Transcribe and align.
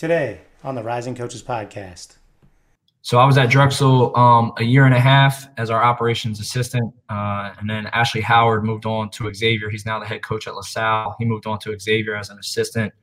Today 0.00 0.40
on 0.64 0.74
the 0.74 0.82
Rising 0.82 1.14
Coaches 1.14 1.42
Podcast. 1.42 2.16
So 3.02 3.18
I 3.18 3.26
was 3.26 3.36
at 3.36 3.50
Drexel 3.50 4.16
um, 4.16 4.50
a 4.56 4.62
year 4.62 4.86
and 4.86 4.94
a 4.94 4.98
half 4.98 5.46
as 5.58 5.68
our 5.68 5.84
operations 5.84 6.40
assistant, 6.40 6.94
uh, 7.10 7.52
and 7.58 7.68
then 7.68 7.86
Ashley 7.88 8.22
Howard 8.22 8.64
moved 8.64 8.86
on 8.86 9.10
to 9.10 9.30
Xavier. 9.34 9.68
He's 9.68 9.84
now 9.84 10.00
the 10.00 10.06
head 10.06 10.22
coach 10.22 10.48
at 10.48 10.54
LaSalle. 10.54 11.16
He 11.18 11.26
moved 11.26 11.46
on 11.46 11.58
to 11.58 11.78
Xavier 11.78 12.16
as 12.16 12.30
an 12.30 12.38
assistant, 12.38 12.94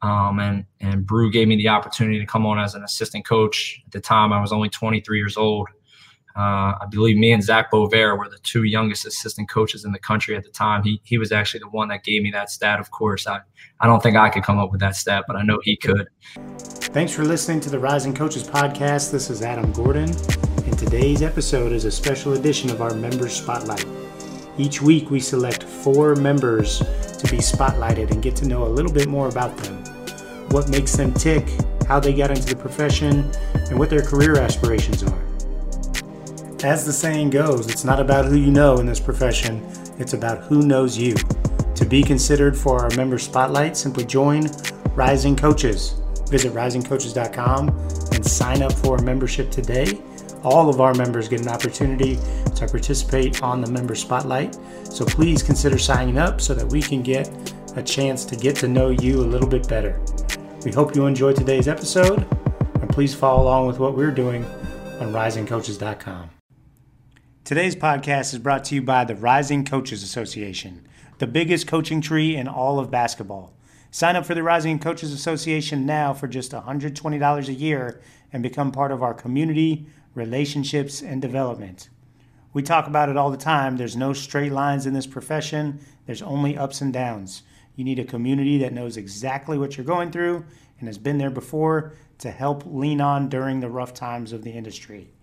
um, 0.00 0.40
and 0.40 0.64
and 0.80 1.06
Brew 1.06 1.30
gave 1.30 1.48
me 1.48 1.56
the 1.56 1.68
opportunity 1.68 2.18
to 2.18 2.24
come 2.24 2.46
on 2.46 2.58
as 2.58 2.74
an 2.74 2.82
assistant 2.82 3.26
coach. 3.26 3.82
At 3.84 3.92
the 3.92 4.00
time, 4.00 4.32
I 4.32 4.40
was 4.40 4.50
only 4.50 4.70
23 4.70 5.18
years 5.18 5.36
old. 5.36 5.68
Uh, 6.36 6.74
I 6.80 6.86
believe 6.90 7.16
me 7.16 7.32
and 7.32 7.42
Zach 7.42 7.70
Bover 7.70 8.16
were 8.16 8.28
the 8.28 8.38
two 8.42 8.64
youngest 8.64 9.06
assistant 9.06 9.48
coaches 9.48 9.84
in 9.84 9.92
the 9.92 9.98
country 9.98 10.36
at 10.36 10.44
the 10.44 10.50
time. 10.50 10.82
He 10.82 11.00
he 11.04 11.18
was 11.18 11.32
actually 11.32 11.60
the 11.60 11.68
one 11.68 11.88
that 11.88 12.04
gave 12.04 12.22
me 12.22 12.30
that 12.30 12.50
stat. 12.50 12.78
Of 12.78 12.90
course, 12.90 13.26
I 13.26 13.40
I 13.80 13.86
don't 13.86 14.02
think 14.02 14.16
I 14.16 14.28
could 14.28 14.44
come 14.44 14.58
up 14.58 14.70
with 14.70 14.80
that 14.80 14.94
stat, 14.94 15.24
but 15.26 15.36
I 15.36 15.42
know 15.42 15.58
he 15.62 15.76
could. 15.76 16.08
Thanks 16.58 17.12
for 17.12 17.24
listening 17.24 17.60
to 17.60 17.70
the 17.70 17.78
Rising 17.78 18.14
Coaches 18.14 18.44
podcast. 18.44 19.10
This 19.10 19.30
is 19.30 19.42
Adam 19.42 19.72
Gordon, 19.72 20.10
and 20.64 20.78
today's 20.78 21.22
episode 21.22 21.72
is 21.72 21.84
a 21.84 21.90
special 21.90 22.34
edition 22.34 22.70
of 22.70 22.80
our 22.80 22.94
Members 22.94 23.34
Spotlight. 23.34 23.84
Each 24.58 24.82
week, 24.82 25.10
we 25.10 25.20
select 25.20 25.62
four 25.62 26.16
members 26.16 26.78
to 26.78 27.30
be 27.30 27.38
spotlighted 27.38 28.10
and 28.10 28.22
get 28.22 28.34
to 28.36 28.46
know 28.46 28.64
a 28.64 28.68
little 28.68 28.92
bit 28.92 29.06
more 29.06 29.28
about 29.28 29.56
them, 29.58 29.84
what 30.50 30.68
makes 30.68 30.96
them 30.96 31.12
tick, 31.14 31.48
how 31.86 32.00
they 32.00 32.12
got 32.12 32.30
into 32.30 32.54
the 32.54 32.56
profession, 32.56 33.30
and 33.70 33.78
what 33.78 33.90
their 33.90 34.02
career 34.02 34.36
aspirations 34.38 35.02
are. 35.02 35.27
As 36.64 36.84
the 36.84 36.92
saying 36.92 37.30
goes, 37.30 37.68
it's 37.70 37.84
not 37.84 38.00
about 38.00 38.24
who 38.24 38.36
you 38.36 38.50
know 38.50 38.78
in 38.78 38.86
this 38.86 38.98
profession, 38.98 39.64
it's 40.00 40.12
about 40.12 40.42
who 40.42 40.62
knows 40.62 40.98
you. 40.98 41.14
To 41.76 41.84
be 41.84 42.02
considered 42.02 42.56
for 42.56 42.80
our 42.80 42.90
member 42.96 43.16
spotlight, 43.16 43.76
simply 43.76 44.04
join 44.04 44.48
Rising 44.96 45.36
Coaches. 45.36 45.94
Visit 46.28 46.52
risingcoaches.com 46.54 47.68
and 47.68 48.26
sign 48.26 48.62
up 48.62 48.72
for 48.72 48.96
a 48.96 49.02
membership 49.02 49.52
today. 49.52 50.00
All 50.42 50.68
of 50.68 50.80
our 50.80 50.94
members 50.94 51.28
get 51.28 51.40
an 51.40 51.48
opportunity 51.48 52.16
to 52.56 52.66
participate 52.66 53.40
on 53.40 53.60
the 53.60 53.70
member 53.70 53.94
spotlight. 53.94 54.58
So 54.82 55.04
please 55.04 55.44
consider 55.44 55.78
signing 55.78 56.18
up 56.18 56.40
so 56.40 56.54
that 56.54 56.66
we 56.66 56.82
can 56.82 57.02
get 57.02 57.30
a 57.76 57.82
chance 57.84 58.24
to 58.24 58.34
get 58.34 58.56
to 58.56 58.66
know 58.66 58.90
you 58.90 59.20
a 59.20 59.28
little 59.28 59.48
bit 59.48 59.68
better. 59.68 60.00
We 60.64 60.72
hope 60.72 60.96
you 60.96 61.06
enjoyed 61.06 61.36
today's 61.36 61.68
episode 61.68 62.26
and 62.80 62.90
please 62.90 63.14
follow 63.14 63.44
along 63.44 63.68
with 63.68 63.78
what 63.78 63.96
we're 63.96 64.10
doing 64.10 64.44
on 64.98 65.12
risingcoaches.com. 65.12 66.37
Today's 67.48 67.74
podcast 67.74 68.34
is 68.34 68.40
brought 68.40 68.64
to 68.64 68.74
you 68.74 68.82
by 68.82 69.06
the 69.06 69.14
Rising 69.14 69.64
Coaches 69.64 70.02
Association, 70.02 70.86
the 71.16 71.26
biggest 71.26 71.66
coaching 71.66 72.02
tree 72.02 72.36
in 72.36 72.46
all 72.46 72.78
of 72.78 72.90
basketball. 72.90 73.54
Sign 73.90 74.16
up 74.16 74.26
for 74.26 74.34
the 74.34 74.42
Rising 74.42 74.78
Coaches 74.78 75.14
Association 75.14 75.86
now 75.86 76.12
for 76.12 76.28
just 76.28 76.52
$120 76.52 77.48
a 77.48 77.52
year 77.54 78.02
and 78.34 78.42
become 78.42 78.70
part 78.70 78.92
of 78.92 79.02
our 79.02 79.14
community, 79.14 79.86
relationships, 80.14 81.00
and 81.00 81.22
development. 81.22 81.88
We 82.52 82.62
talk 82.62 82.86
about 82.86 83.08
it 83.08 83.16
all 83.16 83.30
the 83.30 83.38
time. 83.38 83.78
There's 83.78 83.96
no 83.96 84.12
straight 84.12 84.52
lines 84.52 84.84
in 84.84 84.92
this 84.92 85.06
profession, 85.06 85.80
there's 86.04 86.20
only 86.20 86.54
ups 86.54 86.82
and 86.82 86.92
downs. 86.92 87.44
You 87.76 87.84
need 87.84 87.98
a 87.98 88.04
community 88.04 88.58
that 88.58 88.74
knows 88.74 88.98
exactly 88.98 89.56
what 89.56 89.78
you're 89.78 89.86
going 89.86 90.10
through 90.10 90.44
and 90.80 90.86
has 90.86 90.98
been 90.98 91.16
there 91.16 91.30
before 91.30 91.94
to 92.18 92.30
help 92.30 92.64
lean 92.66 93.00
on 93.00 93.30
during 93.30 93.60
the 93.60 93.70
rough 93.70 93.94
times 93.94 94.34
of 94.34 94.44
the 94.44 94.52
industry. 94.52 95.14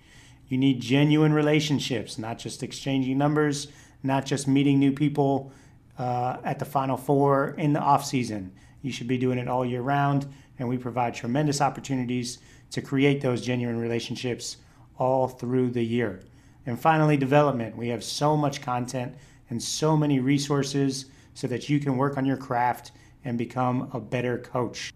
You 0.47 0.57
need 0.57 0.79
genuine 0.79 1.33
relationships, 1.33 2.17
not 2.17 2.37
just 2.37 2.61
exchanging 2.61 3.17
numbers, 3.17 3.67
not 4.03 4.25
just 4.25 4.47
meeting 4.47 4.79
new 4.79 4.91
people 4.91 5.51
uh, 5.97 6.37
at 6.43 6.59
the 6.59 6.65
Final 6.65 6.97
Four 6.97 7.55
in 7.57 7.73
the 7.73 7.79
off 7.79 8.05
season. 8.05 8.51
You 8.81 8.91
should 8.91 9.07
be 9.07 9.17
doing 9.17 9.39
it 9.39 9.47
all 9.47 9.65
year 9.65 9.81
round, 9.81 10.27
and 10.59 10.69
we 10.69 10.77
provide 10.77 11.15
tremendous 11.15 11.61
opportunities 11.61 12.39
to 12.71 12.81
create 12.81 13.21
those 13.21 13.41
genuine 13.41 13.79
relationships 13.79 14.57
all 14.97 15.27
through 15.27 15.71
the 15.71 15.83
year. 15.83 16.21
And 16.65 16.79
finally, 16.79 17.17
development. 17.17 17.75
We 17.75 17.89
have 17.89 18.03
so 18.03 18.37
much 18.37 18.61
content 18.61 19.15
and 19.49 19.61
so 19.61 19.95
many 19.95 20.19
resources 20.19 21.05
so 21.33 21.47
that 21.47 21.69
you 21.69 21.79
can 21.79 21.97
work 21.97 22.17
on 22.17 22.25
your 22.25 22.37
craft 22.37 22.91
and 23.23 23.37
become 23.37 23.89
a 23.93 23.99
better 23.99 24.37
coach. 24.37 24.93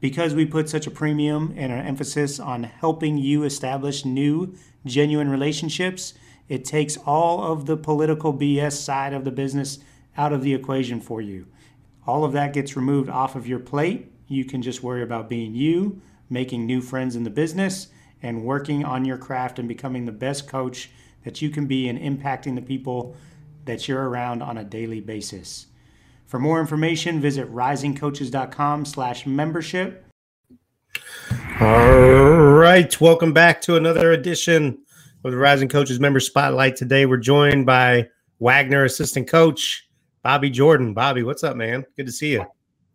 Because 0.00 0.34
we 0.34 0.44
put 0.44 0.68
such 0.68 0.86
a 0.86 0.90
premium 0.90 1.54
and 1.56 1.72
an 1.72 1.86
emphasis 1.86 2.38
on 2.38 2.64
helping 2.64 3.16
you 3.16 3.44
establish 3.44 4.04
new, 4.04 4.54
genuine 4.84 5.28
relationships, 5.30 6.14
it 6.48 6.64
takes 6.64 6.96
all 6.98 7.42
of 7.42 7.66
the 7.66 7.76
political 7.76 8.32
BS 8.32 8.72
side 8.72 9.12
of 9.12 9.24
the 9.24 9.30
business 9.30 9.78
out 10.16 10.32
of 10.32 10.42
the 10.42 10.54
equation 10.54 11.00
for 11.00 11.20
you. 11.20 11.46
All 12.06 12.24
of 12.24 12.32
that 12.32 12.52
gets 12.52 12.76
removed 12.76 13.08
off 13.08 13.34
of 13.34 13.48
your 13.48 13.58
plate. 13.58 14.12
You 14.28 14.44
can 14.44 14.62
just 14.62 14.82
worry 14.82 15.02
about 15.02 15.28
being 15.28 15.54
you, 15.54 16.00
making 16.30 16.66
new 16.66 16.80
friends 16.80 17.16
in 17.16 17.24
the 17.24 17.30
business, 17.30 17.88
and 18.22 18.44
working 18.44 18.84
on 18.84 19.04
your 19.04 19.18
craft 19.18 19.58
and 19.58 19.68
becoming 19.68 20.04
the 20.04 20.12
best 20.12 20.48
coach 20.48 20.90
that 21.24 21.42
you 21.42 21.50
can 21.50 21.66
be 21.66 21.88
and 21.88 21.98
impacting 21.98 22.54
the 22.54 22.62
people 22.62 23.16
that 23.64 23.88
you're 23.88 24.08
around 24.08 24.42
on 24.42 24.56
a 24.58 24.64
daily 24.64 25.00
basis. 25.00 25.66
For 26.26 26.40
more 26.40 26.60
information, 26.60 27.20
visit 27.20 27.52
risingcoaches.com 27.52 28.84
slash 28.84 29.26
membership. 29.26 30.04
All 31.60 32.36
right. 32.36 33.00
Welcome 33.00 33.32
back 33.32 33.60
to 33.62 33.76
another 33.76 34.10
edition 34.10 34.78
of 35.24 35.30
the 35.30 35.38
Rising 35.38 35.68
Coaches 35.68 36.00
Member 36.00 36.18
Spotlight. 36.18 36.74
Today 36.74 37.06
we're 37.06 37.16
joined 37.16 37.64
by 37.64 38.08
Wagner 38.40 38.84
assistant 38.84 39.28
coach, 39.28 39.88
Bobby 40.22 40.50
Jordan. 40.50 40.94
Bobby, 40.94 41.22
what's 41.22 41.44
up, 41.44 41.56
man? 41.56 41.86
Good 41.96 42.06
to 42.06 42.12
see 42.12 42.32
you. 42.32 42.44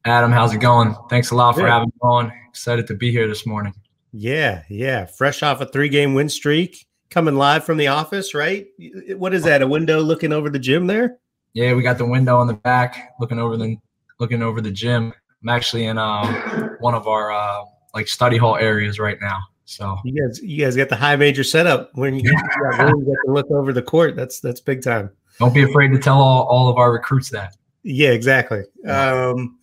Adam, 0.03 0.31
how's 0.31 0.53
it 0.53 0.59
going? 0.59 0.96
Thanks 1.09 1.31
a 1.31 1.36
lot 1.36 1.56
for 1.56 1.66
having 1.66 1.88
me 1.88 2.00
on. 2.02 2.34
Excited 2.50 2.86
to 2.88 2.96
be 2.96 3.12
here 3.12 3.28
this 3.28 3.46
morning. 3.46 3.74
Yeah, 4.12 4.63
yeah. 4.69 5.06
Fresh 5.06 5.42
off 5.42 5.62
a 5.62 5.66
three 5.66 5.90
game 5.90 6.16
win 6.16 6.28
streak, 6.28 6.86
coming 7.09 7.36
live 7.36 7.63
from 7.63 7.78
the 7.78 7.88
office, 7.88 8.34
right? 8.34 8.68
What 9.16 9.34
is 9.34 9.44
that? 9.44 9.62
A 9.62 9.68
window 9.68 10.02
looking 10.02 10.34
over 10.34 10.50
the 10.50 10.59
gym 10.59 10.88
there? 10.88 11.18
Yeah, 11.53 11.73
we 11.73 11.84
got 11.84 11.97
the 11.97 12.06
window 12.06 12.38
on 12.38 12.47
the 12.47 12.53
back, 12.53 13.13
looking 13.19 13.39
over 13.39 13.57
the 13.57 13.78
looking 14.19 14.41
over 14.41 14.62
the 14.62 14.72
gym. 14.72 15.13
I'm 15.44 15.50
actually 15.50 15.85
in 15.85 15.97
um, 15.97 16.78
one 16.79 16.94
of 16.94 17.07
our 17.07 17.31
uh, 17.31 17.63
like 17.94 18.07
study 18.07 18.38
hall 18.38 18.56
areas 18.56 19.00
right 19.00 19.17
now. 19.19 19.39
So 19.66 19.97
you 20.03 20.22
guys, 20.22 20.41
you 20.41 20.63
guys 20.63 20.75
got 20.75 20.89
the 20.89 20.95
high 20.95 21.16
major 21.16 21.44
setup 21.44 21.91
when 21.94 22.16
you, 22.16 22.22
get 22.23 22.31
to 22.31 23.12
look 23.28 23.50
over 23.51 23.73
the 23.73 23.81
court. 23.81 24.16
That's 24.16 24.39
that's 24.39 24.59
big 24.59 24.84
time. 24.84 25.12
Don't 25.39 25.53
be 25.53 25.63
afraid 25.63 25.89
to 25.89 26.00
tell 26.00 26.22
all, 26.22 26.44
all 26.44 26.69
of 26.69 26.78
our 26.78 26.91
recruits 26.91 27.29
that. 27.29 27.56
Yeah, 27.83 28.09
exactly. 28.09 28.63
Um, 28.88 29.57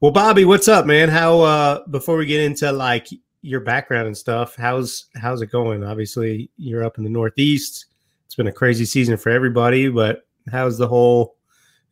well, 0.00 0.12
Bobby, 0.12 0.44
what's 0.44 0.68
up, 0.68 0.86
man? 0.86 1.10
How 1.10 1.40
uh, 1.40 1.86
before 1.88 2.16
we 2.16 2.26
get 2.26 2.40
into 2.40 2.72
like 2.72 3.08
your 3.42 3.60
background 3.60 4.06
and 4.06 4.16
stuff, 4.16 4.56
how's 4.56 5.06
how's 5.14 5.42
it 5.42 5.50
going? 5.50 5.84
Obviously, 5.84 6.50
you're 6.56 6.84
up 6.84 6.96
in 6.96 7.04
the 7.04 7.10
Northeast. 7.10 7.86
It's 8.26 8.34
been 8.34 8.46
a 8.46 8.52
crazy 8.52 8.84
season 8.84 9.16
for 9.16 9.30
everybody, 9.30 9.88
but 9.88 10.26
how's 10.50 10.78
the 10.78 10.88
whole 10.88 11.36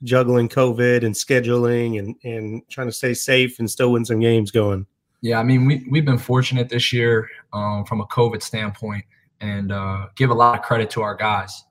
juggling 0.03 0.49
COVID 0.49 1.05
and 1.05 1.15
scheduling 1.15 1.99
and 1.99 2.15
and 2.25 2.63
trying 2.69 2.87
to 2.87 2.93
stay 2.93 3.15
safe 3.15 3.59
and 3.59 3.71
still 3.71 3.93
win 3.93 4.05
some 4.05 4.21
games 4.21 4.51
going? 4.51 4.87
Yeah, 5.21 5.39
I 5.41 5.43
mean 5.43 5.67
we 5.67 5.87
we've 5.91 6.05
been 6.05 6.19
fortunate 6.19 6.69
this 6.69 6.93
year 6.93 7.29
um, 7.53 7.85
from 7.85 8.01
a 8.01 8.07
COVID 8.07 8.43
standpoint, 8.43 9.05
and 9.41 9.73
uh, 9.73 10.07
give 10.17 10.31
a 10.31 10.35
lot 10.35 10.59
of 10.59 10.65
credit 10.65 10.91
to 10.91 11.03
our 11.03 11.15
guys. 11.15 11.65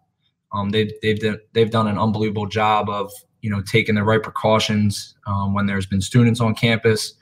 Um, 0.53 0.69
they've 0.69 0.91
they've 1.01 1.19
done, 1.19 1.39
they've 1.53 1.71
done 1.71 1.87
an 1.87 1.97
unbelievable 1.97 2.47
job 2.47 2.89
of 2.89 3.11
you 3.41 3.49
know 3.49 3.61
taking 3.61 3.95
the 3.95 4.03
right 4.03 4.21
precautions 4.21 5.15
um, 5.27 5.53
when 5.53 5.65
there's 5.65 5.85
been 5.85 6.01
students 6.01 6.41
on 6.41 6.55
campus, 6.55 7.13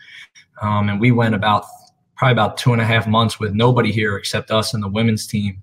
um, 0.61 0.89
and 0.89 0.99
we 0.99 1.11
went 1.11 1.35
about 1.35 1.65
probably 2.17 2.31
about 2.31 2.57
two 2.57 2.71
and 2.71 2.81
a 2.81 2.85
half 2.85 3.07
months 3.07 3.39
with 3.39 3.53
nobody 3.53 3.91
here 3.91 4.15
except 4.15 4.49
us 4.49 4.73
and 4.73 4.81
the 4.81 4.87
women's 4.87 5.27
team. 5.27 5.61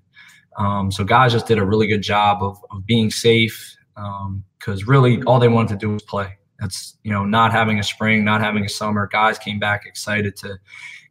Um, 0.57 0.91
so 0.91 1.03
guys 1.03 1.31
just 1.31 1.47
did 1.47 1.57
a 1.57 1.65
really 1.65 1.87
good 1.87 2.03
job 2.03 2.43
of, 2.43 2.63
of 2.69 2.85
being 2.85 3.09
safe 3.09 3.72
because 3.95 4.81
um, 4.81 4.87
really 4.87 5.21
all 5.23 5.39
they 5.39 5.47
wanted 5.47 5.79
to 5.79 5.85
do 5.85 5.89
was 5.89 6.03
play. 6.03 6.37
That's 6.59 6.97
you 7.03 7.11
know 7.11 7.25
not 7.25 7.51
having 7.51 7.79
a 7.79 7.83
spring, 7.83 8.23
not 8.23 8.41
having 8.41 8.65
a 8.65 8.69
summer. 8.69 9.07
Guys 9.11 9.37
came 9.37 9.59
back 9.59 9.85
excited 9.85 10.35
to 10.37 10.57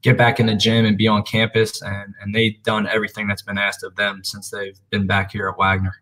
get 0.03 0.16
back 0.16 0.41
in 0.41 0.47
the 0.47 0.54
gym 0.54 0.84
and 0.84 0.97
be 0.97 1.09
on 1.09 1.22
campus, 1.22 1.83
and 1.83 2.15
and 2.21 2.34
they've 2.34 2.60
done 2.62 2.86
everything 2.86 3.27
that's 3.27 3.42
been 3.42 3.59
asked 3.59 3.83
of 3.83 3.95
them 3.97 4.22
since 4.24 4.51
they've 4.51 4.78
been 4.91 5.07
back 5.07 5.33
here 5.33 5.48
at 5.48 5.59
Wagner. 5.59 5.95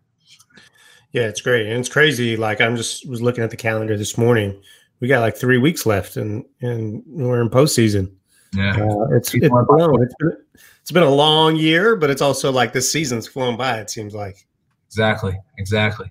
Yeah, 1.12 1.22
it's 1.22 1.40
great, 1.40 1.66
and 1.66 1.78
it's 1.78 1.88
crazy. 1.88 2.36
Like 2.36 2.60
I'm 2.60 2.76
just 2.76 3.08
was 3.08 3.22
looking 3.22 3.42
at 3.42 3.50
the 3.50 3.56
calendar 3.56 3.96
this 3.96 4.16
morning. 4.16 4.60
We 5.00 5.08
got 5.08 5.20
like 5.20 5.36
three 5.36 5.58
weeks 5.58 5.86
left, 5.86 6.16
and 6.16 6.44
and 6.60 7.02
we're 7.06 7.40
in 7.40 7.48
postseason. 7.48 8.12
Yeah, 8.54 8.76
uh, 8.76 9.16
it's 9.16 9.34
it's, 9.34 9.48
blown. 9.48 10.02
it's 10.02 10.14
been 10.18 10.36
it's 10.80 10.90
been 10.90 11.02
a 11.02 11.10
long 11.10 11.56
year, 11.56 11.96
but 11.96 12.10
it's 12.10 12.22
also 12.22 12.52
like 12.52 12.72
this 12.72 12.90
season's 12.90 13.26
flown 13.26 13.56
by. 13.56 13.80
It 13.80 13.90
seems 13.90 14.14
like. 14.14 14.46
Exactly. 14.86 15.38
Exactly. 15.58 16.10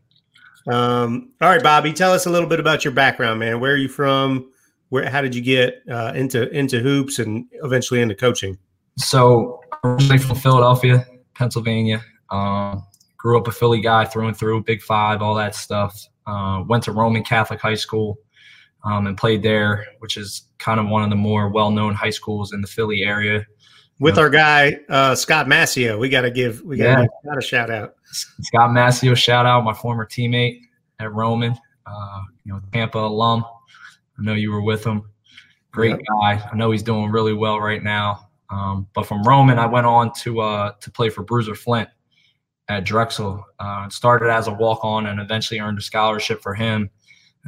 Um, 0.72 1.32
all 1.42 1.50
right, 1.50 1.64
Bobby, 1.64 1.94
tell 1.94 2.14
us 2.14 2.26
a 2.26 2.30
little 2.30 2.48
bit 2.48 2.60
about 2.60 2.86
your 2.86 2.94
background, 2.94 3.40
man. 3.40 3.60
Where 3.60 3.74
are 3.74 3.78
you 3.78 3.90
from? 3.90 4.52
Where, 4.90 5.10
how 5.10 5.22
did 5.22 5.34
you 5.34 5.42
get 5.42 5.82
uh, 5.90 6.12
into 6.16 6.50
into 6.50 6.80
hoops 6.80 7.20
and 7.20 7.46
eventually 7.64 8.02
into 8.02 8.16
coaching? 8.16 8.58
So 8.98 9.62
I'm 9.84 9.92
originally 9.92 10.18
from 10.20 10.36
Philadelphia, 10.36 11.06
Pennsylvania. 11.36 12.04
Um, 12.30 12.86
grew 13.18 13.38
up 13.38 13.48
a 13.48 13.52
Philly 13.52 13.82
guy 13.82 14.06
through 14.06 14.28
and 14.28 14.38
through, 14.38 14.64
Big 14.64 14.82
Five, 14.82 15.22
all 15.22 15.36
that 15.36 15.56
stuff. 15.56 16.06
Uh, 16.28 16.64
went 16.68 16.84
to 16.84 16.92
Roman 16.92 17.24
Catholic 17.24 17.60
High 17.60 17.76
School. 17.76 18.18
um, 18.84 19.08
and 19.08 19.18
played 19.18 19.44
there, 19.44 19.86
which 20.00 20.18
is 20.18 20.44
kind 20.58 20.80
of 20.80 20.88
one 20.88 21.04
of 21.04 21.10
the 21.10 21.16
more 21.16 21.50
well-known 21.50 21.94
high 21.94 22.10
schools 22.10 22.54
in 22.54 22.62
the 22.62 22.68
Philly 22.68 23.04
area. 23.04 23.46
With 24.00 24.18
our 24.18 24.30
guy 24.30 24.78
uh, 24.88 25.14
Scott 25.16 25.48
Massio, 25.48 26.00
we 26.00 26.10
got 26.10 26.22
to 26.22 26.32
give 26.32 26.62
we 26.62 26.78
got 26.78 27.08
yeah. 27.26 27.38
a 27.38 27.42
shout 27.42 27.70
out. 27.70 27.96
Scott 28.12 28.72
Massio, 28.72 29.16
shout 29.16 29.46
out 29.46 29.64
my 29.64 29.74
former 29.74 30.06
teammate 30.06 30.62
at 31.00 31.14
Roman, 31.14 31.54
uh, 31.86 32.22
you 32.46 32.54
know 32.54 32.62
Tampa 32.72 33.00
alum. 33.00 33.44
I 34.18 34.22
know 34.24 34.34
you 34.34 34.52
were 34.52 34.62
with 34.62 34.84
him. 34.86 35.04
Great 35.72 35.92
yep. 35.92 36.02
guy. 36.22 36.50
I 36.52 36.56
know 36.56 36.72
he's 36.72 36.84
doing 36.84 37.12
really 37.12 37.34
well 37.34 37.60
right 37.60 37.84
now. 37.84 38.30
Um, 38.50 38.88
but 38.94 39.06
from 39.06 39.22
Roman, 39.24 39.60
I 39.60 39.66
went 39.66 39.86
on 39.86 40.12
to 40.22 40.42
uh, 40.42 40.72
to 40.80 40.92
play 40.92 41.10
for 41.10 41.24
Bruiser 41.24 41.56
Flint 41.56 41.90
at 42.70 42.86
Drexel. 42.86 43.44
Uh, 43.60 43.90
started 43.90 44.32
as 44.32 44.48
a 44.48 44.54
walk 44.54 44.84
on 44.84 45.08
and 45.08 45.20
eventually 45.20 45.60
earned 45.60 45.78
a 45.78 45.82
scholarship 45.82 46.42
for 46.42 46.54
him. 46.54 46.90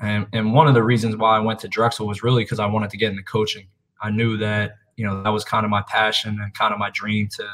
And, 0.01 0.25
and 0.33 0.53
one 0.53 0.67
of 0.67 0.73
the 0.73 0.83
reasons 0.83 1.15
why 1.15 1.37
I 1.37 1.39
went 1.39 1.59
to 1.59 1.67
Drexel 1.67 2.07
was 2.07 2.23
really 2.23 2.43
because 2.43 2.59
I 2.59 2.65
wanted 2.65 2.89
to 2.91 2.97
get 2.97 3.11
into 3.11 3.23
coaching. 3.23 3.67
I 4.01 4.09
knew 4.09 4.37
that, 4.37 4.77
you 4.95 5.05
know, 5.05 5.21
that 5.23 5.29
was 5.29 5.43
kind 5.43 5.65
of 5.65 5.69
my 5.69 5.83
passion 5.87 6.39
and 6.41 6.53
kind 6.53 6.73
of 6.73 6.79
my 6.79 6.89
dream 6.91 7.27
to 7.35 7.45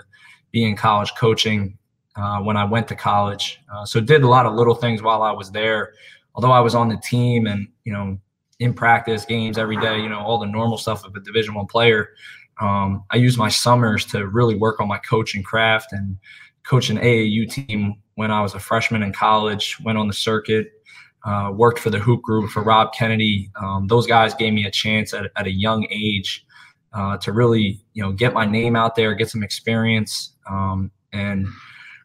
be 0.52 0.64
in 0.64 0.76
college 0.76 1.14
coaching 1.16 1.78
uh, 2.16 2.40
when 2.40 2.58
I 2.58 2.64
went 2.64 2.88
to 2.90 2.96
college. 2.96 3.60
Uh, 3.74 3.86
so 3.86 4.00
did 4.00 4.24
a 4.24 4.28
lot 4.28 4.46
of 4.46 4.54
little 4.54 4.76
things 4.76 5.02
while 5.02 5.24
I 5.24 5.32
was 5.32 5.52
there. 5.52 5.94
Although 6.36 6.52
I 6.52 6.60
was 6.60 6.76
on 6.76 6.90
the 6.90 6.98
team 6.98 7.48
and, 7.48 7.68
you 7.84 7.94
know, 7.94 8.20
in 8.60 8.74
practice, 8.74 9.26
games 9.26 9.58
every 9.58 9.78
day, 9.78 10.00
you 10.00 10.10
know, 10.10 10.20
all 10.20 10.40
the 10.40 10.48
normal 10.48 10.78
stuff 10.78 11.06
of 11.06 11.16
a 11.16 11.20
Division 11.20 11.54
One 11.54 11.68
player. 11.68 12.10
Um, 12.60 13.04
I 13.12 13.18
used 13.18 13.38
my 13.38 13.50
summers 13.50 14.06
to 14.08 14.28
really 14.28 14.56
work 14.56 14.80
on 14.80 14.88
my 14.88 14.98
coaching 14.98 15.44
craft 15.44 15.94
and 15.94 16.18
coach 16.64 16.90
an 16.90 16.98
AAU 16.98 17.50
team 17.50 17.96
when 18.16 18.32
I 18.32 18.42
was 18.42 18.56
a 18.56 18.60
freshman 18.60 19.04
in 19.04 19.14
college, 19.14 19.78
went 19.84 19.98
on 19.98 20.08
the 20.08 20.14
circuit, 20.14 20.72
uh, 21.24 21.52
worked 21.54 21.78
for 21.78 21.92
the 21.92 22.00
hoop 22.00 22.22
group 22.24 22.50
for 22.50 22.64
Rob 22.64 22.94
Kennedy. 22.94 23.52
Um, 23.62 23.88
those 23.88 24.08
guys 24.08 24.34
gave 24.34 24.54
me 24.54 24.66
a 24.66 24.72
chance 24.72 25.14
at, 25.14 25.32
at 25.36 25.46
a 25.46 25.52
young 25.52 25.86
age 25.92 26.47
uh, 26.94 27.18
to 27.18 27.32
really, 27.32 27.82
you 27.94 28.04
know, 28.04 28.12
get 28.12 28.34
my 28.34 28.46
name 28.46 28.76
out 28.76 28.96
there, 28.96 29.14
get 29.14 29.30
some 29.30 29.44
experience, 29.44 30.34
um, 30.50 30.92
and 31.14 31.48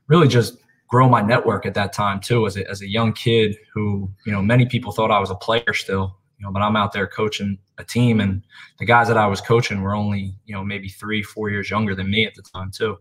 really 0.09 0.29
just 0.29 0.59
grow 0.89 1.09
my 1.09 1.23
network 1.23 1.65
at 1.65 1.75
that 1.75 1.93
time 1.93 2.21
too. 2.21 2.47
As 2.47 2.57
a, 2.57 2.69
as 2.69 2.83
a 2.83 2.89
young 2.89 3.13
kid 3.13 3.57
who, 3.73 4.11
you 4.27 4.33
know, 4.33 4.43
many 4.43 4.67
people 4.67 4.93
thought 4.93 5.11
I 5.11 5.19
was 5.19 5.31
a 5.31 5.35
player 5.35 5.73
still, 5.73 6.17
you 6.39 6.45
know, 6.45 6.53
but 6.53 6.61
I'm 6.61 6.77
out 6.77 6.93
there 6.93 7.07
coaching 7.07 7.59
a 7.79 7.85
team, 7.85 8.21
and 8.21 8.43
the 8.79 8.85
guys 8.85 9.09
that 9.09 9.17
I 9.17 9.27
was 9.27 9.41
coaching 9.41 9.83
were 9.83 9.95
only, 9.95 10.35
you 10.45 10.55
know, 10.55 10.63
maybe 10.63 10.89
three, 10.89 11.23
four 11.23 11.51
years 11.51 11.71
younger 11.71 11.95
than 11.95 12.11
me 12.11 12.27
at 12.27 12.35
the 12.35 12.43
time 12.43 12.71
too. 12.71 12.99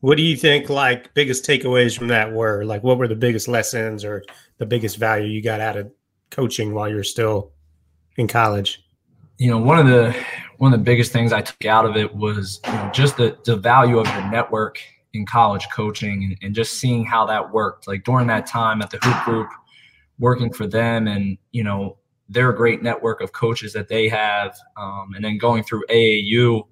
What 0.00 0.18
do 0.18 0.22
you 0.22 0.36
think 0.36 0.68
like 0.68 1.14
biggest 1.14 1.46
takeaways 1.46 1.96
from 1.96 2.08
that 2.08 2.30
were? 2.30 2.64
Like 2.64 2.82
what 2.82 2.98
were 2.98 3.08
the 3.08 3.16
biggest 3.16 3.48
lessons 3.48 4.04
or 4.04 4.22
the 4.58 4.66
biggest 4.66 4.98
value 4.98 5.26
you 5.26 5.42
got 5.42 5.60
out 5.60 5.78
of 5.78 5.90
coaching 6.30 6.74
while 6.74 6.90
you're 6.90 7.02
still 7.02 7.52
in 8.18 8.28
college? 8.28 8.84
You 9.38 9.50
know, 9.50 9.56
one 9.56 9.78
of 9.78 9.86
the 9.86 10.14
one 10.58 10.72
of 10.72 10.78
the 10.78 10.84
biggest 10.84 11.12
things 11.12 11.32
I 11.32 11.40
took 11.40 11.64
out 11.64 11.84
of 11.84 11.96
it 11.96 12.14
was 12.14 12.60
you 12.66 12.72
know, 12.72 12.90
just 12.92 13.16
the, 13.16 13.38
the 13.44 13.56
value 13.56 13.98
of 13.98 14.06
the 14.06 14.28
network 14.30 14.78
in 15.12 15.26
college 15.26 15.66
coaching 15.74 16.24
and, 16.24 16.36
and 16.42 16.54
just 16.54 16.74
seeing 16.74 17.04
how 17.04 17.26
that 17.26 17.52
worked. 17.52 17.86
Like 17.86 18.04
during 18.04 18.26
that 18.28 18.46
time 18.46 18.82
at 18.82 18.90
the 18.90 18.98
hoop 19.02 19.24
group, 19.24 19.48
working 20.18 20.52
for 20.52 20.66
them 20.66 21.06
and, 21.06 21.38
you 21.52 21.64
know, 21.64 21.98
their 22.28 22.52
great 22.52 22.82
network 22.82 23.20
of 23.20 23.32
coaches 23.32 23.72
that 23.74 23.88
they 23.88 24.08
have, 24.08 24.56
um, 24.76 25.10
and 25.14 25.24
then 25.24 25.36
going 25.36 25.62
through 25.62 25.84
AAU 25.90 26.66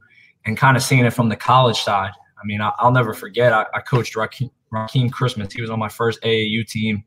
and 0.46 0.56
kind 0.56 0.76
of 0.76 0.82
seeing 0.82 1.05
it 1.05 1.12
from 1.12 1.29
the 1.29 1.37
college 1.37 1.81
side 1.82 2.12
I 2.43 2.46
mean, 2.46 2.61
I, 2.61 2.73
will 2.82 2.90
never 2.90 3.14
forget. 3.14 3.52
I, 3.52 3.67
I 3.75 3.81
coached 3.81 4.14
Rakeem, 4.14 4.50
Rakeem, 4.73 5.12
Christmas. 5.12 5.52
He 5.52 5.61
was 5.61 5.70
on 5.70 5.79
my 5.79 5.88
first 5.88 6.20
AAU 6.23 6.67
team, 6.67 7.05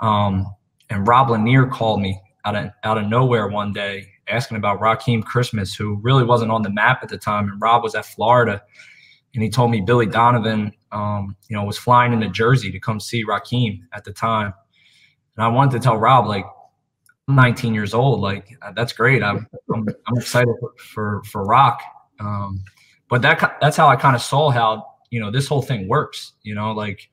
um, 0.00 0.46
and 0.88 1.06
Rob 1.06 1.30
Lanier 1.30 1.66
called 1.66 2.00
me 2.00 2.20
out 2.44 2.56
of 2.56 2.70
out 2.84 2.96
of 2.96 3.06
nowhere 3.06 3.48
one 3.48 3.72
day 3.72 4.08
asking 4.30 4.56
about 4.56 4.80
Rakeem 4.80 5.24
Christmas, 5.24 5.74
who 5.74 5.96
really 5.96 6.24
wasn't 6.24 6.50
on 6.50 6.62
the 6.62 6.70
map 6.70 7.02
at 7.02 7.08
the 7.08 7.18
time. 7.18 7.48
And 7.48 7.60
Rob 7.60 7.82
was 7.82 7.94
at 7.94 8.06
Florida, 8.06 8.62
and 9.34 9.42
he 9.42 9.50
told 9.50 9.70
me 9.70 9.80
Billy 9.80 10.06
Donovan, 10.06 10.72
um, 10.92 11.36
you 11.48 11.56
know, 11.56 11.64
was 11.64 11.78
flying 11.78 12.12
into 12.12 12.28
Jersey 12.28 12.70
to 12.72 12.80
come 12.80 13.00
see 13.00 13.24
Rakeem 13.24 13.80
at 13.92 14.04
the 14.04 14.12
time. 14.12 14.52
And 15.36 15.44
I 15.44 15.48
wanted 15.48 15.72
to 15.72 15.80
tell 15.80 15.96
Rob, 15.96 16.26
like, 16.26 16.44
I'm 17.28 17.36
19 17.36 17.74
years 17.74 17.94
old. 17.94 18.20
Like, 18.20 18.48
that's 18.74 18.92
great. 18.92 19.22
I'm 19.22 19.46
I'm, 19.72 19.86
I'm 20.06 20.16
excited 20.16 20.54
for 20.60 20.72
for, 20.78 21.22
for 21.24 21.44
Rock. 21.44 21.80
Um, 22.18 22.62
but 23.08 23.22
that 23.22 23.58
that's 23.60 23.76
how 23.76 23.88
I 23.88 23.96
kind 23.96 24.14
of 24.14 24.22
saw 24.22 24.50
how 24.50 24.86
you 25.10 25.20
know 25.20 25.30
this 25.30 25.48
whole 25.48 25.62
thing 25.62 25.88
works. 25.88 26.32
You 26.42 26.54
know, 26.54 26.72
like 26.72 27.10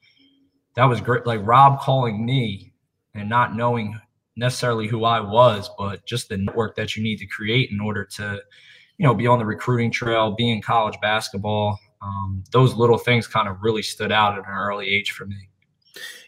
that 0.75 0.85
was 0.85 1.01
great. 1.01 1.25
Like 1.25 1.41
Rob 1.43 1.79
calling 1.79 2.25
me 2.25 2.71
and 3.15 3.27
not 3.27 3.55
knowing 3.55 3.99
necessarily 4.37 4.87
who 4.87 5.03
I 5.03 5.19
was, 5.19 5.69
but 5.77 6.05
just 6.05 6.29
the 6.29 6.37
network 6.37 6.75
that 6.75 6.95
you 6.95 7.03
need 7.03 7.17
to 7.17 7.25
create 7.25 7.71
in 7.71 7.81
order 7.81 8.05
to, 8.15 8.39
you 8.97 9.05
know, 9.05 9.13
be 9.13 9.27
on 9.27 9.39
the 9.39 9.45
recruiting 9.45 9.91
trail, 9.91 10.35
be 10.35 10.49
in 10.49 10.61
college 10.61 10.97
basketball. 11.01 11.79
Um, 12.01 12.43
those 12.51 12.75
little 12.75 12.99
things 12.99 13.27
kind 13.27 13.47
of 13.47 13.57
really 13.61 13.81
stood 13.81 14.11
out 14.11 14.33
at 14.37 14.45
an 14.47 14.53
early 14.53 14.87
age 14.87 15.11
for 15.11 15.25
me. 15.25 15.49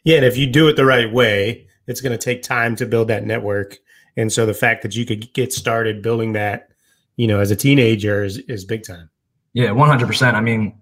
Yeah, 0.03 0.17
and 0.17 0.25
if 0.25 0.37
you 0.37 0.47
do 0.47 0.67
it 0.67 0.75
the 0.75 0.85
right 0.85 1.11
way, 1.13 1.67
it's 1.85 2.01
going 2.01 2.17
to 2.17 2.23
take 2.23 2.41
time 2.41 2.75
to 2.77 2.85
build 2.85 3.07
that 3.09 3.25
network. 3.25 3.77
And 4.17 4.33
so 4.33 4.45
the 4.45 4.53
fact 4.53 4.81
that 4.81 4.95
you 4.95 5.05
could 5.05 5.31
get 5.33 5.53
started 5.53 6.01
building 6.01 6.33
that, 6.33 6.69
you 7.17 7.27
know, 7.27 7.39
as 7.39 7.51
a 7.51 7.55
teenager 7.55 8.23
is, 8.23 8.37
is 8.47 8.65
big 8.65 8.83
time. 8.83 9.09
Yeah, 9.53 9.71
one 9.71 9.89
hundred 9.89 10.07
percent. 10.07 10.37
I 10.37 10.41
mean, 10.41 10.78